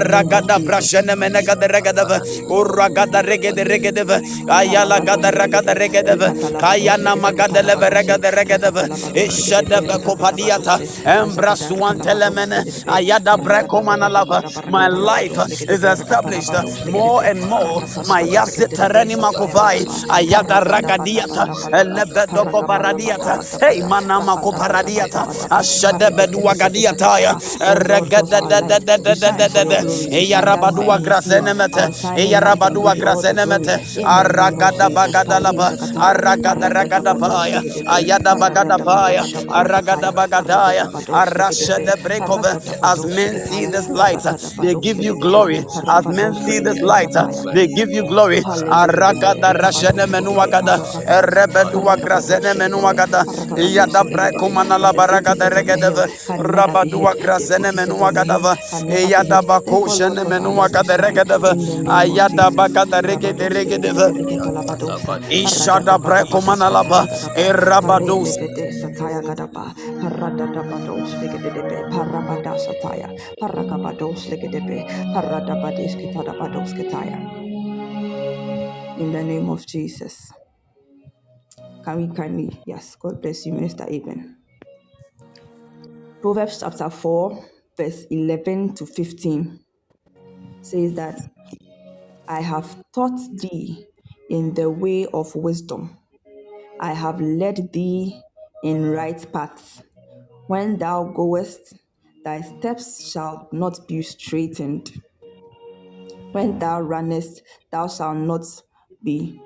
[0.00, 2.04] ragada brashene menega de regada
[2.48, 6.14] uragada regada regada ayala gada ragada regada
[6.60, 8.70] kayana magada leve regada regada
[9.14, 15.36] ishada bakopadiata embrasuan telemene ayada breko manalava my life
[15.68, 16.54] is established
[16.90, 17.80] more and more.
[18.08, 27.20] My yasit tereni makovai ayada ragadiata elebedo baradiata hey manama ko paradiata ashade bedua gadiata
[27.20, 27.74] ya uh.
[27.74, 29.80] regada da da da da da da da da
[30.10, 31.84] hey yarabadua grasene mete.
[32.16, 33.74] Hey yarabadua grasene mete.
[34.04, 37.96] Aragada bagada laba aragada ragada paya uh.
[37.98, 38.38] ayada uh.
[38.38, 44.22] bagada paya aragada bagadaya arashade brekove as men see this light
[44.62, 45.64] they give you glory.
[45.88, 47.12] As men see this light
[47.54, 48.42] they give you glory.
[48.70, 50.78] Aragada rashene menuagada.
[51.06, 53.24] Erebedu agrazene menuagada.
[53.56, 56.06] Iyada brekumana la baragada regedeva.
[56.38, 58.56] Rabadu agrazene menuagadava.
[58.88, 61.52] Iyada bakushene menuagada regedeva.
[61.86, 64.10] Ayada bakada regede regedeva.
[65.30, 67.06] Ishada brekumana la ba.
[67.36, 68.38] Erabadus.
[70.02, 73.08] Paradabados, Ligadibe, Parabadasataya,
[73.40, 77.13] Parakabados, Ligadibe, Paradabadis, Kitadabados, Kitaya.
[78.98, 80.32] In the name of Jesus.
[81.84, 82.62] Can we kindly?
[82.66, 84.36] Yes, God bless you, Minister Eben.
[86.22, 87.44] Proverbs chapter 4,
[87.76, 89.60] verse 11 to 15
[90.62, 91.20] says that
[92.28, 93.86] I have taught thee
[94.30, 95.98] in the way of wisdom,
[96.80, 98.20] I have led thee
[98.64, 99.82] in right paths.
[100.46, 101.74] When thou goest,
[102.24, 105.02] thy steps shall not be straitened.
[106.34, 108.42] When thou runnest, thou shalt not
[109.04, 109.40] be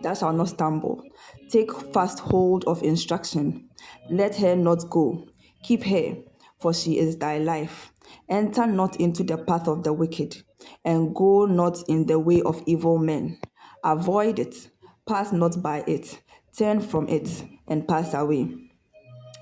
[0.00, 1.02] thou shalt not stumble.
[1.50, 3.68] Take fast hold of instruction.
[4.08, 5.28] Let her not go.
[5.62, 6.16] Keep her,
[6.58, 7.92] for she is thy life.
[8.30, 10.42] Enter not into the path of the wicked,
[10.86, 13.38] and go not in the way of evil men.
[13.84, 14.70] Avoid it,
[15.06, 16.18] pass not by it,
[16.56, 18.71] turn from it, and pass away.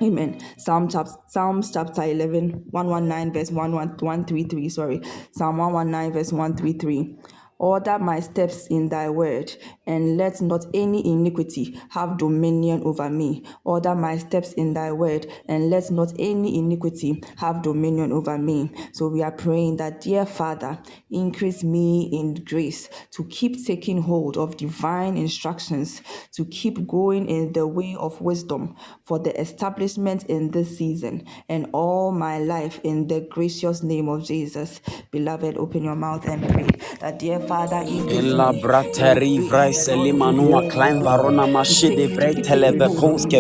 [0.02, 0.40] Amen.
[0.56, 4.68] Psalm chapter Psalms chapter 11, 119 verse 133.
[4.70, 5.02] Sorry.
[5.32, 7.16] Psalm 119 verse 133.
[7.60, 9.54] Order my steps in thy word,
[9.86, 13.44] and let not any iniquity have dominion over me.
[13.64, 18.70] Order my steps in thy word, and let not any iniquity have dominion over me.
[18.92, 20.78] So we are praying that, dear Father,
[21.10, 26.00] increase me in grace to keep taking hold of divine instructions,
[26.32, 31.68] to keep going in the way of wisdom for the establishment in this season and
[31.72, 34.80] all my life in the gracious name of Jesus.
[35.10, 36.68] Beloved, open your mouth and pray
[37.00, 37.82] that, dear Father,
[38.18, 42.86] Illa brateri vrai selimanua klein varona mashidi vrei telebe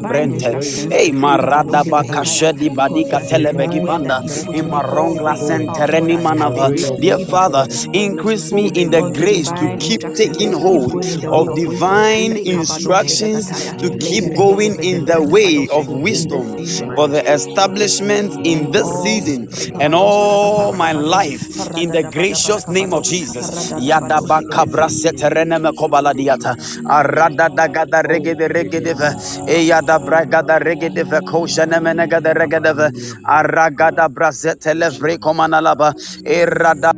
[0.02, 0.50] brente.
[0.90, 4.18] Ei marada bakashedi badika telebe gibanda.
[4.60, 6.66] Imarongla sentereni manava.
[7.00, 10.90] Dear Father, increase me in the grace to keep taking hold
[11.30, 13.46] of divine instructions
[13.78, 16.58] to keep going in the way of wisdom
[16.96, 19.48] for the establishment in this season
[19.80, 21.46] and all my life
[21.76, 23.72] in the gracious name of Jesus.
[24.00, 26.56] Rada baka brase terene me kobala diata.
[26.88, 29.10] Arada da gada regede regedeve.
[29.48, 31.20] Eya da braga da regedeve.
[31.28, 32.90] Koshene mene gada regedeve.
[33.26, 35.92] Araga da brase televre komana laba.
[36.24, 36.92] Erada.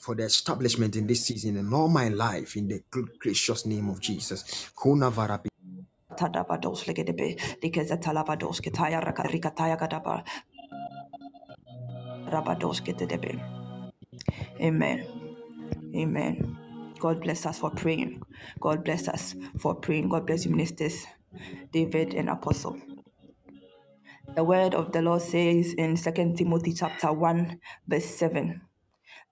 [0.00, 2.82] for the establishment in this season and all my life in the
[3.20, 4.70] gracious name of Jesus.
[6.86, 7.36] Legedebe.
[8.62, 9.00] Ketaya.
[14.60, 15.06] Amen.
[15.94, 16.56] Amen.
[16.98, 18.22] God bless us for praying.
[18.60, 20.08] God bless us for praying.
[20.08, 21.06] God bless you, ministers,
[21.72, 22.78] David and Apostle.
[24.34, 28.60] The word of the Lord says in 2 Timothy chapter 1, verse 7,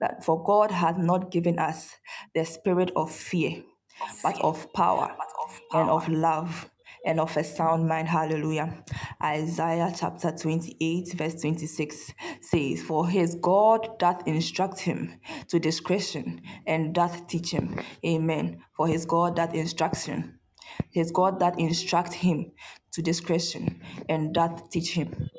[0.00, 1.96] that for God hath not given us
[2.34, 3.62] the spirit of fear,
[4.22, 5.16] but of power
[5.72, 6.70] and of love
[7.06, 8.08] and of a sound mind.
[8.08, 8.84] Hallelujah.
[9.22, 16.94] Isaiah chapter 28, verse 26 says, For his God doth instruct him to discretion and
[16.94, 17.78] doth teach him.
[18.04, 18.62] Amen.
[18.76, 20.40] For his God doth instruct him.
[20.92, 22.52] His God that instruct him
[22.92, 25.30] to discretion and doth teach him.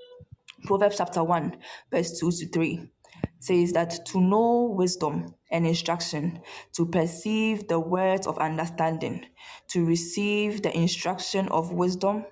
[0.65, 1.57] Proverbs chapter 1,
[1.91, 2.91] verse 2 to 3
[3.39, 6.41] says that to know wisdom and instruction,
[6.73, 9.25] to perceive the words of understanding,
[9.69, 12.25] to receive the instruction of wisdom,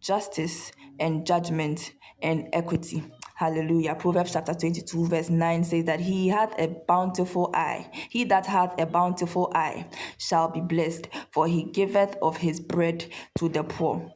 [0.00, 1.92] justice, and judgment
[2.22, 3.02] and equity.
[3.34, 3.96] Hallelujah.
[3.96, 7.90] Proverbs chapter 22, verse 9 says that he hath a bountiful eye.
[8.10, 9.88] He that hath a bountiful eye
[10.18, 13.06] shall be blessed, for he giveth of his bread
[13.38, 14.12] to the poor.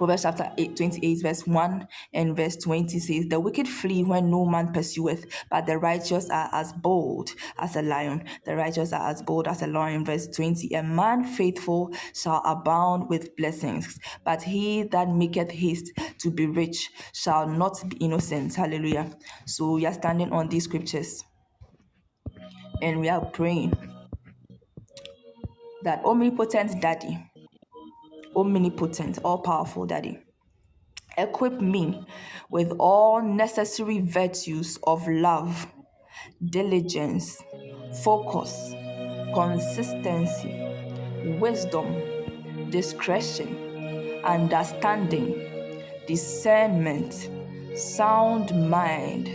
[0.00, 4.46] Proverbs chapter 8, 28, verse 1 and verse 20 says, The wicked flee when no
[4.46, 7.28] man pursueth, but the righteous are as bold
[7.58, 8.24] as a lion.
[8.46, 10.06] The righteous are as bold as a lion.
[10.06, 16.30] Verse 20, A man faithful shall abound with blessings, but he that maketh haste to
[16.30, 18.54] be rich shall not be innocent.
[18.54, 19.14] Hallelujah.
[19.44, 21.22] So we are standing on these scriptures
[22.80, 23.74] and we are praying
[25.82, 27.29] that omnipotent daddy
[28.36, 30.18] omnipotent, all powerful Daddy.
[31.18, 32.06] Equip me
[32.50, 35.66] with all necessary virtues of love,
[36.44, 37.42] diligence,
[38.02, 38.74] focus,
[39.34, 40.54] consistency,
[41.40, 47.28] wisdom, discretion, understanding, discernment,
[47.76, 49.30] sound mind,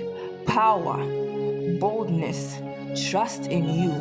[0.46, 0.98] power,
[1.80, 2.58] boldness,
[3.10, 3.92] trust in you,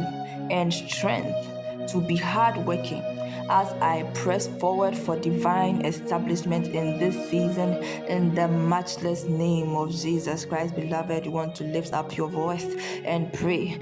[0.50, 3.13] and strength to be hardworking
[3.48, 9.90] as I press forward for divine establishment in this season in the matchless name of
[9.90, 10.74] Jesus Christ.
[10.74, 12.66] Beloved, you want to lift up your voice
[13.04, 13.78] and pray.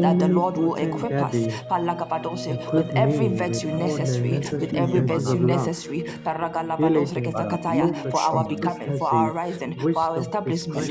[0.00, 1.36] That the Lord will equip us.
[2.72, 6.06] With every virtue necessary, with every virtue necessary.
[8.10, 10.90] For our becoming, for our rising, for our establishment.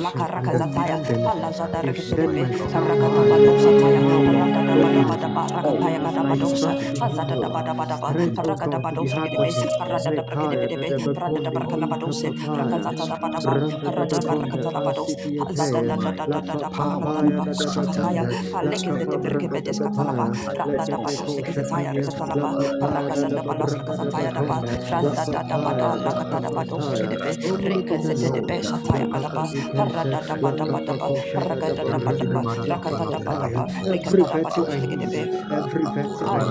[35.52, 36.49] Every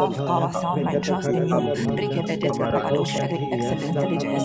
[0.00, 1.72] love, power, sound mind, trust in you.
[3.52, 4.44] Excellent intelligence.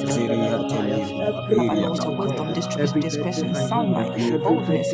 [2.18, 4.94] Wisdom, discretion, sound mind, boldness.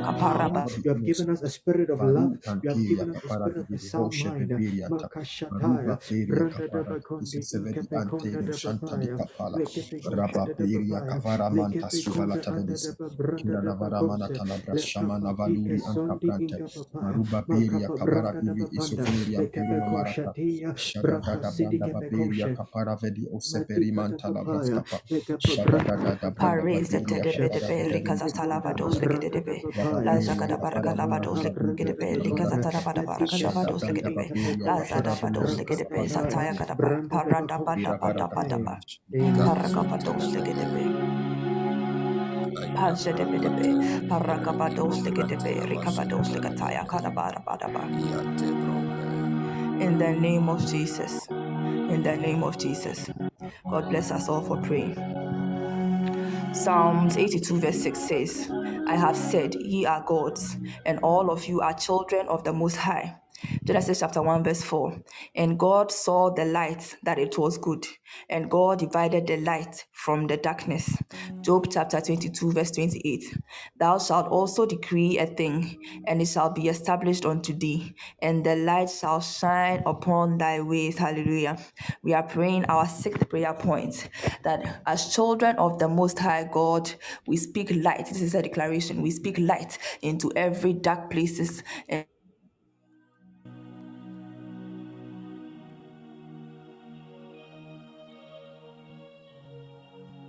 [0.00, 0.66] Kaparaba.
[0.84, 3.70] You have given us a spirit of love, you have given us a spirit of
[3.72, 4.52] a sound mind.
[4.88, 5.98] Makashataya,
[6.30, 9.22] Radadaba Kondi, Kepekonda Dabapaya,
[9.54, 12.42] Lekepekonda Dabapaya, Lekepekonda
[18.66, 20.34] Dabapaya, Radadaba Kondi, Lekepekonda Dabapaya, Marubaperia kabara bibi isoferia kuno marata
[20.76, 25.00] shagada branda baperia kapara vedi oseperi mantala baskapa
[25.38, 29.62] shagada da Paris de Tedebe, Ricazatala Bados, Legedebe,
[30.02, 37.02] La Zagada Barga Labados, Legedebe, Licazatala Badabara, Cavados, Legedebe, La Zada Bados, Legedebe, Sataya Gadaba,
[37.08, 38.58] Parada Bada Bada Bada
[39.46, 41.27] Paragabados, Legedebe.
[49.80, 51.26] In the name of Jesus.
[51.28, 53.10] In the name of Jesus.
[53.70, 54.96] God bless us all for praying.
[56.52, 58.50] Psalms 82, verse 6 says,
[58.86, 62.76] I have said, Ye are gods, and all of you are children of the Most
[62.76, 63.16] High.
[63.64, 64.98] Genesis chapter 1, verse 4.
[65.34, 67.86] And God saw the light that it was good,
[68.28, 70.88] and God divided the light from the darkness.
[71.10, 71.44] Mm.
[71.44, 73.38] Job chapter 22, verse 28.
[73.78, 78.56] Thou shalt also decree a thing, and it shall be established unto thee, and the
[78.56, 80.98] light shall shine upon thy ways.
[80.98, 81.58] Hallelujah.
[82.02, 84.08] We are praying our sixth prayer point
[84.44, 86.90] that as children of the Most High God,
[87.26, 88.06] we speak light.
[88.06, 89.02] This is a declaration.
[89.02, 91.62] We speak light into every dark places.
[91.88, 92.06] And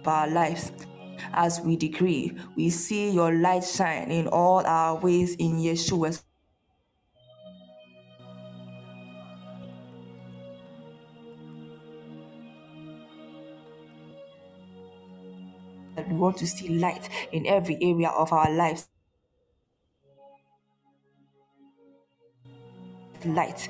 [0.09, 0.71] our lives.
[1.33, 6.23] As we decree, we see your light shine in all our ways in Yeshua's
[16.09, 18.87] we want to see light in every area of our lives.
[23.25, 23.67] Light.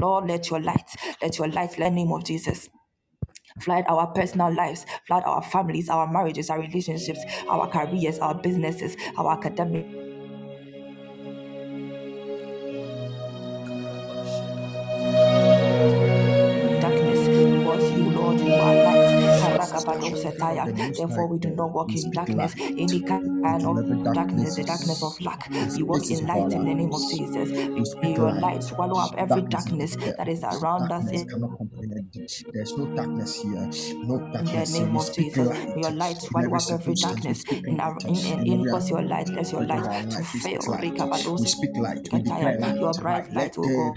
[0.00, 2.68] Lord, let your light, let your light, in the name of Jesus
[3.60, 8.96] flood our personal lives, flood our families, our marriages, our relationships, our careers, our businesses,
[9.16, 10.09] our academic
[20.96, 23.22] Therefore, we do not walk in darkness, any kind
[23.66, 25.50] of darkness, the darkness of lack.
[25.76, 27.52] We walk in light in the name of Jesus.
[28.02, 31.26] May your light swallow up every darkness that is around us in
[32.54, 33.70] There's no darkness here.
[34.04, 35.50] No in the darkness name of Jesus.
[35.74, 38.90] May your light In swallow up every darkness in our in, In in, in cause
[38.90, 40.62] your light, let your light to fail.
[40.62, 40.80] speak light.
[40.82, 42.08] Rikabados We speak light.
[42.80, 43.96] Your bright light will go.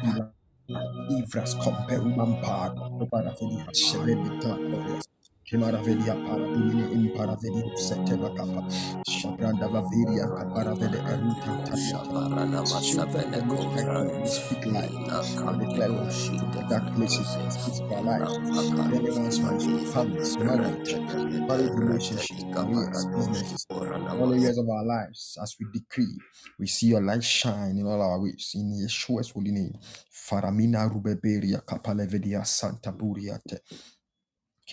[1.10, 2.76] Ivras comperumam par.
[3.12, 4.58] Paravedia sherebita
[6.16, 8.64] paradumini imparavedia setela kapa.
[9.08, 10.26] Shabranda vaviria
[11.14, 14.92] eruta Shabarana Masavene Kovra, We speak light.
[14.92, 18.68] Ina We declare Kandiko light dark places in the space of our lives.
[18.68, 20.96] In anyone's lives, families, marriage,
[21.48, 26.18] marriage relationships, careers, businesses, all areas of our lives, as we decree,
[26.60, 28.52] we see your light shine in all our ways.
[28.56, 29.74] In Yeshua's holy name.
[30.12, 33.60] Faramina rubeberia kapalevedia santa buriate.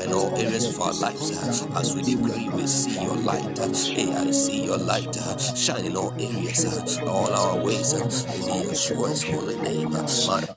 [0.00, 1.30] and all areas of our lives.
[1.76, 3.58] As we decree, we see your light.
[3.60, 5.16] I see your light
[5.56, 7.92] shine in all areas, all our ways.
[7.94, 10.49] In Yeshua's holy name.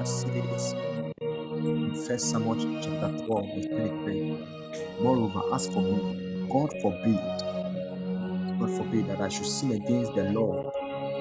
[0.04, 0.74] Scripture says
[1.58, 4.46] in First Samuel chapter 12, verse 23.
[5.00, 7.16] Moreover, as for me, God forbid,
[8.58, 10.74] God forbid that I should sin against the Lord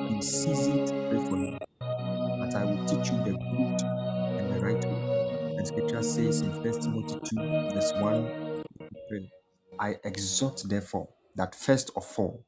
[0.09, 4.59] in season to pray for you, but I will teach you the good and the
[4.59, 5.55] right way.
[5.57, 7.35] And scripture says in First Timothy 2,
[7.73, 8.63] verse 1 to
[9.07, 9.31] 3.
[9.79, 12.45] I exhort, therefore, that first of all,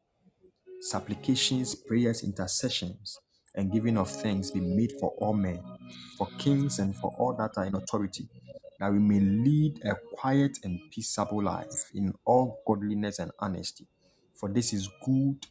[0.82, 3.18] supplications, prayers, intercessions,
[3.56, 5.62] and giving of thanks be made for all men,
[6.18, 8.28] for kings and for all that are in authority,
[8.80, 13.88] that we may lead a quiet and peaceable life in all godliness and honesty.
[14.36, 15.46] For this is good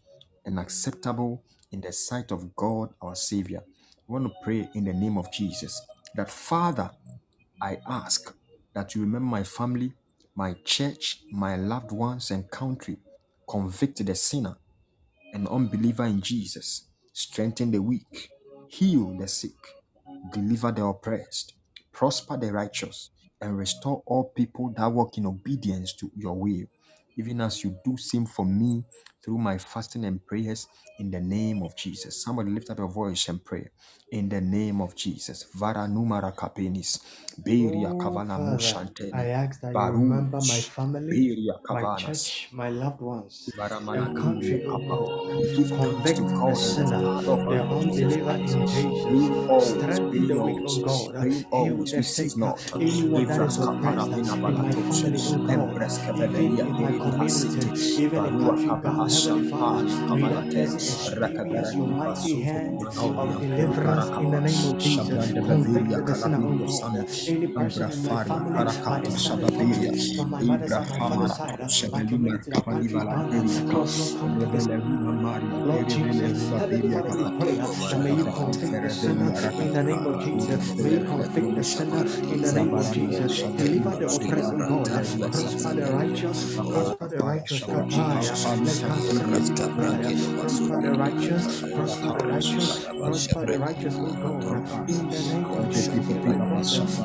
[0.46, 3.62] and acceptable in the sight of God our Savior.
[4.08, 5.80] We want to pray in the name of Jesus
[6.14, 6.90] that Father,
[7.62, 8.34] I ask
[8.74, 9.94] that you remember my family,
[10.36, 12.98] my church, my loved ones, and country
[13.48, 14.56] convict the sinner
[15.34, 18.30] and unbeliever in Jesus, strengthen the weak,
[18.68, 19.75] heal the sick,
[20.32, 21.54] deliver the oppressed,
[21.92, 23.10] prosper the righteous,
[23.40, 26.66] and restore all people that walk in obedience to your will,
[27.16, 28.84] even as you do same for me
[29.26, 30.68] through my fasting and prayers
[31.00, 32.24] in the name of Jesus.
[32.24, 33.68] Somebody lift up your voice and pray
[34.12, 35.46] in the name of Jesus.
[35.56, 37.00] Vara numara kapenis,
[37.44, 41.96] beria Oh, kavana Father, I mushantene, ask that you remember my family, beria my kavanas.
[41.96, 43.60] church, my loved ones,
[43.92, 44.62] the country.
[45.56, 48.54] Give thanks Convict the God and the sinner, Father of our the Jesus unbeliever Christ.
[48.54, 49.30] in Jesus.
[49.48, 51.16] Always, Strengthen the weak, always, God.
[51.52, 51.90] Heal always.
[51.90, 52.58] the We sick, cease not.
[52.80, 55.76] anyone that is Evras oppressed in my balatos, family, God.
[55.76, 57.70] embres Even in my community,
[58.02, 59.88] even the barua country, kava God, Father.
[60.08, 65.32] kavanate, person experience your mighty hand of deliverance in the name of Jesus.
[65.32, 66.70] Convict the sinner, God.
[66.70, 67.06] sane,
[67.36, 71.60] Any person in my family, the parakapa side from my mother's side, my father's side,
[71.92, 73.00] my community, the country,
[73.70, 73.92] God,
[74.38, 78.90] to this revelerima maria, Lord Jesus, Heavenly Father, we pray that may you convict the
[78.90, 80.74] sinner in the name of Jesus.
[80.76, 83.42] May you convict the sinner in the name of Jesus.
[83.42, 84.86] Deliver the oppressed, God.
[84.86, 87.62] Prosper the righteous, prosper the righteous.
[87.62, 94.68] Pampali let Santeria The righteous, prosper the righteous, prosper the righteous, oh God.
[94.68, 97.00] Uh, In the name of Jesus.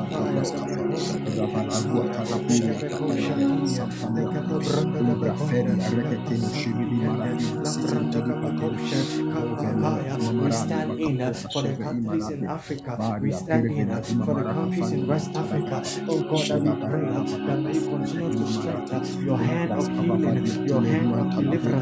[10.32, 13.18] We stand in uh, for the countries in Africa.
[13.22, 15.82] We stand in uh, for the countries in West Africa.
[16.08, 19.72] Oh God, that we pray uh, that may you continue to stretch uh, your hand
[19.72, 21.81] of healing, your hand of deliverance.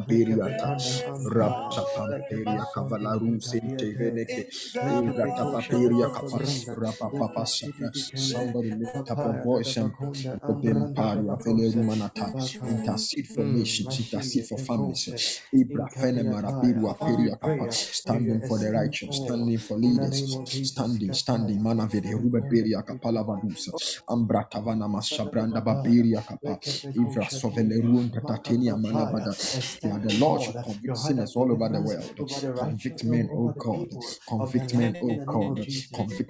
[1.08, 4.46] Ampaya, Rabta pamperia Lekepesondi cavalaru sente Ikadiate, veneke.
[4.82, 5.46] Ingrata
[8.14, 12.32] Somebody lift up Kapaya voice and Dadabakonda, Obem Ambranda paria vele Dabakose, rumanata.
[12.32, 12.66] Bakaya.
[12.66, 15.08] Intercede for Mm, nations, Mashia intercede for families.
[15.10, 16.24] Kekose, Ibra fene Inkadiataya.
[16.24, 17.68] marabirua Father, we peria pray capa.
[17.68, 17.76] uh,
[18.06, 21.60] may you Standing for the righteous, standing for in the name of leaders, standing, standing.
[21.60, 23.72] Kapaya, Manavede rube beria capala vadusa.
[24.08, 25.62] Ambra tavana mashabranda
[26.22, 26.58] capa.
[26.62, 28.76] Lekepeko Ivra Shadia, sovelerun tatatenia Makapapaya.
[28.76, 29.36] manavada.
[29.82, 32.20] You are Extend, the oh Lord, God, convict sinners all over the world.
[32.20, 33.88] over the righteous, Convict oh, men, oh the God.
[33.88, 35.66] people of the Convict men, land in oh the name of God.
[35.94, 36.29] Convict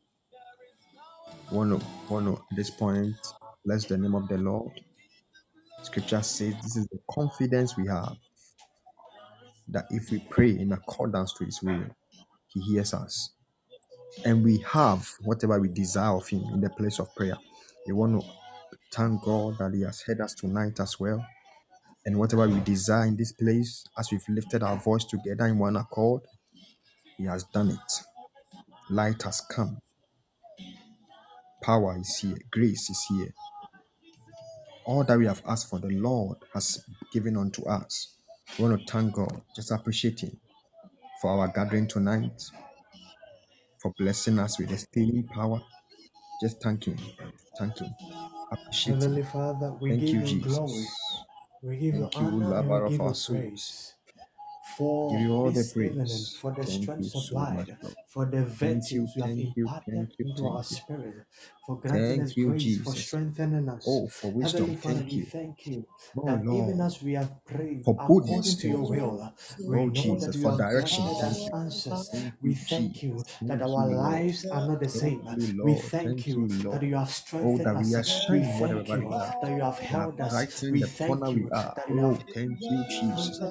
[1.51, 1.71] One,
[2.07, 3.15] one, at this point,
[3.65, 4.71] bless the name of the Lord.
[5.83, 8.15] Scripture says this is the confidence we have
[9.67, 11.85] that if we pray in accordance to his will,
[12.47, 13.31] he hears us.
[14.25, 17.37] And we have whatever we desire of him in the place of prayer.
[17.87, 18.27] We want to
[18.93, 21.25] thank God that he has heard us tonight as well.
[22.05, 25.75] And whatever we desire in this place, as we've lifted our voice together in one
[25.77, 26.21] accord,
[27.17, 28.03] he has done it.
[28.89, 29.77] Light has come,
[31.61, 33.33] power is here, grace is here.
[34.85, 36.83] All that we have asked for, the Lord has
[37.13, 38.15] given unto us.
[38.59, 40.39] We want to thank God, just appreciate Him
[41.21, 42.41] for our gathering tonight,
[43.81, 45.61] for blessing us with the staying power.
[46.41, 46.97] Just thank Him.
[47.59, 47.95] Thank Him.
[48.51, 49.11] Appreciate Him.
[49.11, 50.87] Heavenly Father, we Thank give you, you glory.
[50.87, 51.23] Jesus.
[51.63, 53.49] We give you Thank you, honor and lover we of give our you souls.
[53.49, 53.93] praise
[55.09, 56.39] Give for you all the this evening, praise.
[56.39, 57.95] for the Thank strength so much, supplied, Lord.
[58.13, 58.43] For the
[58.91, 61.25] you, virtues you have you, imparted you, into our spirit,
[61.65, 63.87] for granting us Thank grace, for strengthening us.
[63.87, 64.77] Oh, for Heavenly wisdom.
[64.77, 65.27] Father, Thank we you.
[65.31, 65.85] thank you
[66.17, 69.33] Oh, that even as we have prayed For according to your will,
[69.67, 70.35] we Oh, know that Jesus.
[70.35, 71.05] you For direction.
[71.19, 72.11] Thank answers.
[72.11, 73.47] Thank We thank you Jesus.
[73.47, 73.91] that our Lord.
[73.91, 75.27] lives are not the same.
[75.37, 76.83] you, We thank you that Lord.
[76.83, 77.09] you have
[77.41, 78.27] Oh, strengthened that we are us.
[78.29, 80.47] We thank you that you have held us.
[80.69, 83.41] We thank you that you Oh, have thank you, Jesus.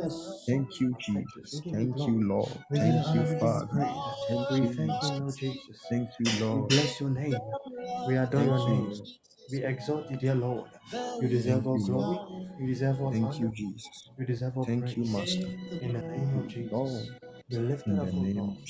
[0.46, 1.26] Thank you, of virtues.
[1.52, 1.64] We Jesus.
[1.72, 2.20] Thank you.
[2.28, 2.64] Lord.
[2.70, 3.28] We give you Thank you, honor.
[3.28, 3.80] We you Father.
[4.28, 5.86] Thank We thank you, Lord Jesus.
[5.90, 6.70] Thank you, We Lord.
[6.70, 7.42] bless your name.
[8.06, 8.90] We adore Thank your name.
[8.90, 9.08] Lord.
[9.50, 10.70] We exalt you, dear Lord.
[11.20, 12.18] You Thank deserve all you, Lord.
[12.18, 12.46] glory.
[12.58, 13.52] You deserve all Thank you, honor.
[13.54, 14.10] Jesus.
[14.18, 15.06] You deserve all Thank you, praise.
[15.06, 15.48] Master.
[15.80, 17.12] In the name of Lord, Jesus.
[17.50, 18.50] Be lifted in up, the O name God.
[18.50, 18.64] of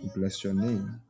[0.04, 1.02] We bless your name.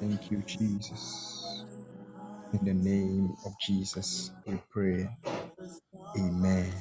[0.00, 1.64] Thank you, Jesus.
[2.52, 5.08] In the name of Jesus, we pray.
[6.18, 6.72] Amen.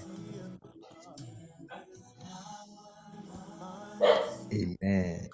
[4.54, 5.30] Amen.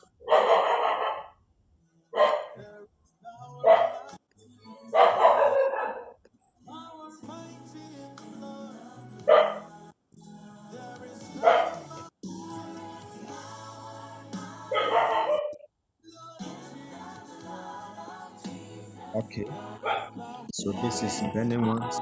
[20.60, 21.99] So this is Burning One's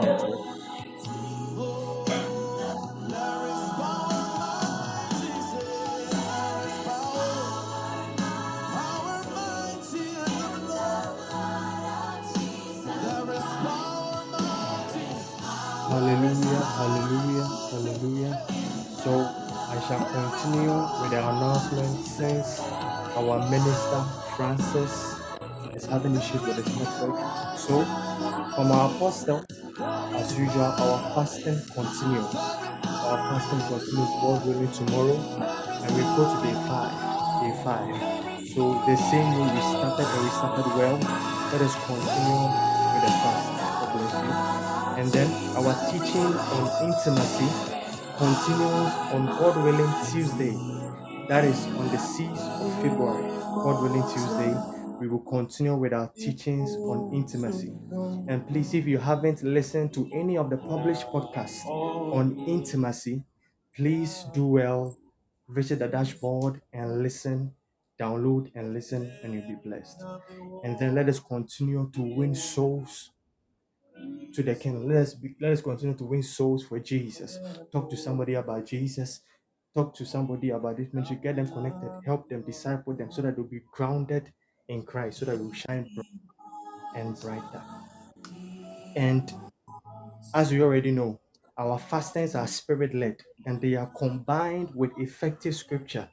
[0.00, 0.40] Network.
[15.90, 18.34] Hallelujah, hallelujah, hallelujah.
[19.04, 19.12] So
[19.68, 22.60] I shall continue with the announcement since
[23.18, 24.02] our minister
[24.34, 25.20] Francis
[25.74, 27.47] is having issues with his network.
[27.68, 27.84] So
[28.56, 29.44] from our apostle,
[30.16, 32.32] as usual, our fasting continues.
[32.32, 35.16] Our fasting continues, God willing, tomorrow,
[35.84, 36.96] and we go to day five.
[37.44, 38.48] Day five.
[38.48, 40.96] So the same way we started and we started well,
[41.52, 42.48] let us continue
[42.96, 43.48] with the fast.
[43.52, 44.32] God bless you.
[45.04, 45.28] And then
[45.60, 47.48] our teaching on intimacy
[48.16, 50.56] continues on God willing Tuesday.
[51.28, 53.28] That is on the 6th of February.
[53.28, 54.77] God willing Tuesday.
[55.00, 57.72] We will continue with our teachings on intimacy.
[58.28, 63.22] And please, if you haven't listened to any of the published podcasts on intimacy,
[63.74, 64.96] please do well.
[65.48, 67.52] Visit the dashboard and listen,
[68.00, 70.02] download and listen, and you'll be blessed.
[70.64, 73.10] And then let us continue to win souls
[74.34, 74.88] to the kingdom.
[74.88, 77.38] Let us be, let us continue to win souls for Jesus.
[77.72, 79.20] Talk to somebody about Jesus.
[79.74, 81.18] Talk to somebody about this ministry.
[81.22, 81.90] Get them connected.
[82.04, 84.32] Help them, disciple them, so that they'll be grounded
[84.68, 86.06] in Christ, so that we'll shine bright
[86.94, 87.62] and brighter.
[88.96, 89.32] And
[90.34, 91.20] as we already know,
[91.56, 96.08] our fastings are spirit led and they are combined with effective scripture.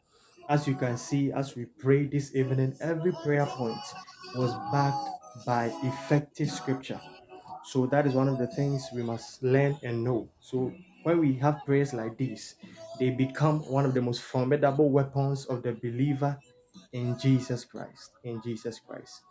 [0.49, 3.81] As you can see, as we pray this evening, every prayer point
[4.35, 6.99] was backed by effective scripture.
[7.63, 10.29] So that is one of the things we must learn and know.
[10.39, 10.71] So
[11.03, 12.55] when we have prayers like this,
[12.99, 16.37] they become one of the most formidable weapons of the believer
[16.95, 18.11] in Jesus Christ.
[18.23, 19.21] In Jesus Christ.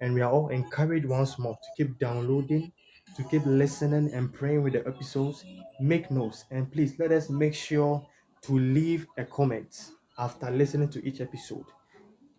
[0.00, 2.72] And we are all encouraged once more to keep downloading,
[3.16, 5.44] to keep listening and praying with the episodes.
[5.80, 8.06] Make notes and please let us make sure
[8.42, 11.66] to leave a comment after listening to each episode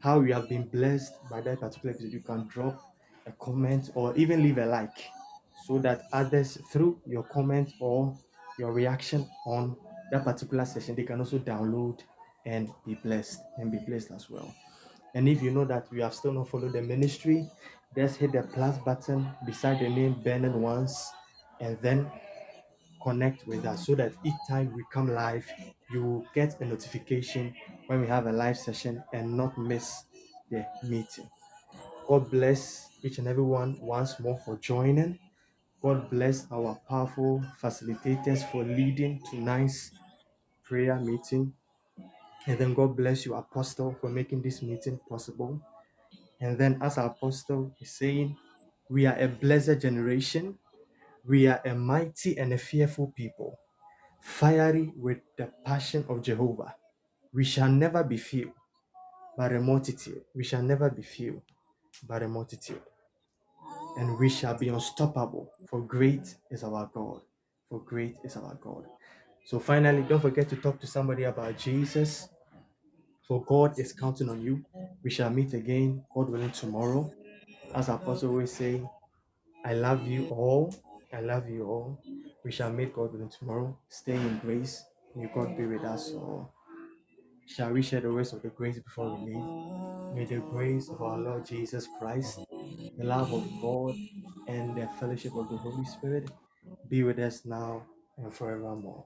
[0.02, 2.94] how you have been blessed by that particular episode, you can drop
[3.28, 5.06] a comment or even leave a like
[5.66, 8.18] so that others, through your comment or
[8.58, 9.78] your reaction on
[10.12, 12.00] that particular session, they can also download
[12.46, 14.54] and be blessed and be blessed as well.
[15.14, 17.50] And if you know that you have still not followed the ministry,
[17.96, 21.12] just hit the plus button beside the name Burning Ones
[21.60, 22.10] and then
[23.04, 25.50] connect with us so that each time we come live,
[25.92, 27.56] you will get a notification
[27.88, 30.06] when we have a live session and not miss
[30.50, 31.30] the meeting.
[32.08, 35.20] God bless each and everyone once more for joining.
[35.82, 39.92] God bless our powerful facilitators for leading tonight's
[40.64, 41.54] prayer meeting.
[42.48, 45.62] And then God bless you, Apostle, for making this meeting possible.
[46.42, 48.38] And then, as our Apostle is saying,
[48.90, 50.58] we are a blessed generation.
[51.28, 53.60] We are a mighty and a fearful people
[54.22, 56.76] fiery with the passion of Jehovah.
[57.34, 58.52] We shall never be few.
[59.38, 60.24] but a multitude.
[60.36, 61.42] We shall never be few,
[62.08, 62.82] but a multitude.
[63.98, 67.22] And we shall be unstoppable, for great is our God.
[67.70, 68.86] For great is our God.
[69.46, 72.30] So finally, don't forget to talk to somebody about Jesus.
[73.28, 74.64] For God is counting on you.
[75.04, 77.12] We shall meet again, God willing, tomorrow.
[77.74, 78.82] As Apostle always say,
[79.66, 80.74] I love you all.
[81.14, 82.00] I love you all.
[82.44, 83.78] We shall meet God willing tomorrow.
[83.90, 84.84] Stay in grace.
[85.16, 86.54] May God be with us all.
[87.48, 90.16] Shall we share the words of the grace before we leave?
[90.16, 92.40] May the grace of our Lord Jesus Christ,
[92.98, 93.96] the love of God,
[94.48, 96.30] and the fellowship of the Holy Spirit
[96.90, 97.84] be with us now
[98.18, 99.06] and forevermore.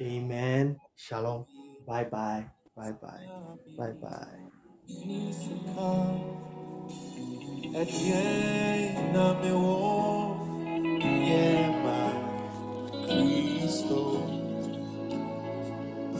[0.00, 0.80] Amen.
[0.96, 1.46] Shalom.
[1.86, 2.44] Bye bye.
[2.76, 3.28] Bye bye.
[3.76, 4.44] Bye bye.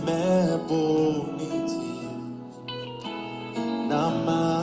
[0.05, 1.81] me boniti
[3.89, 4.54] na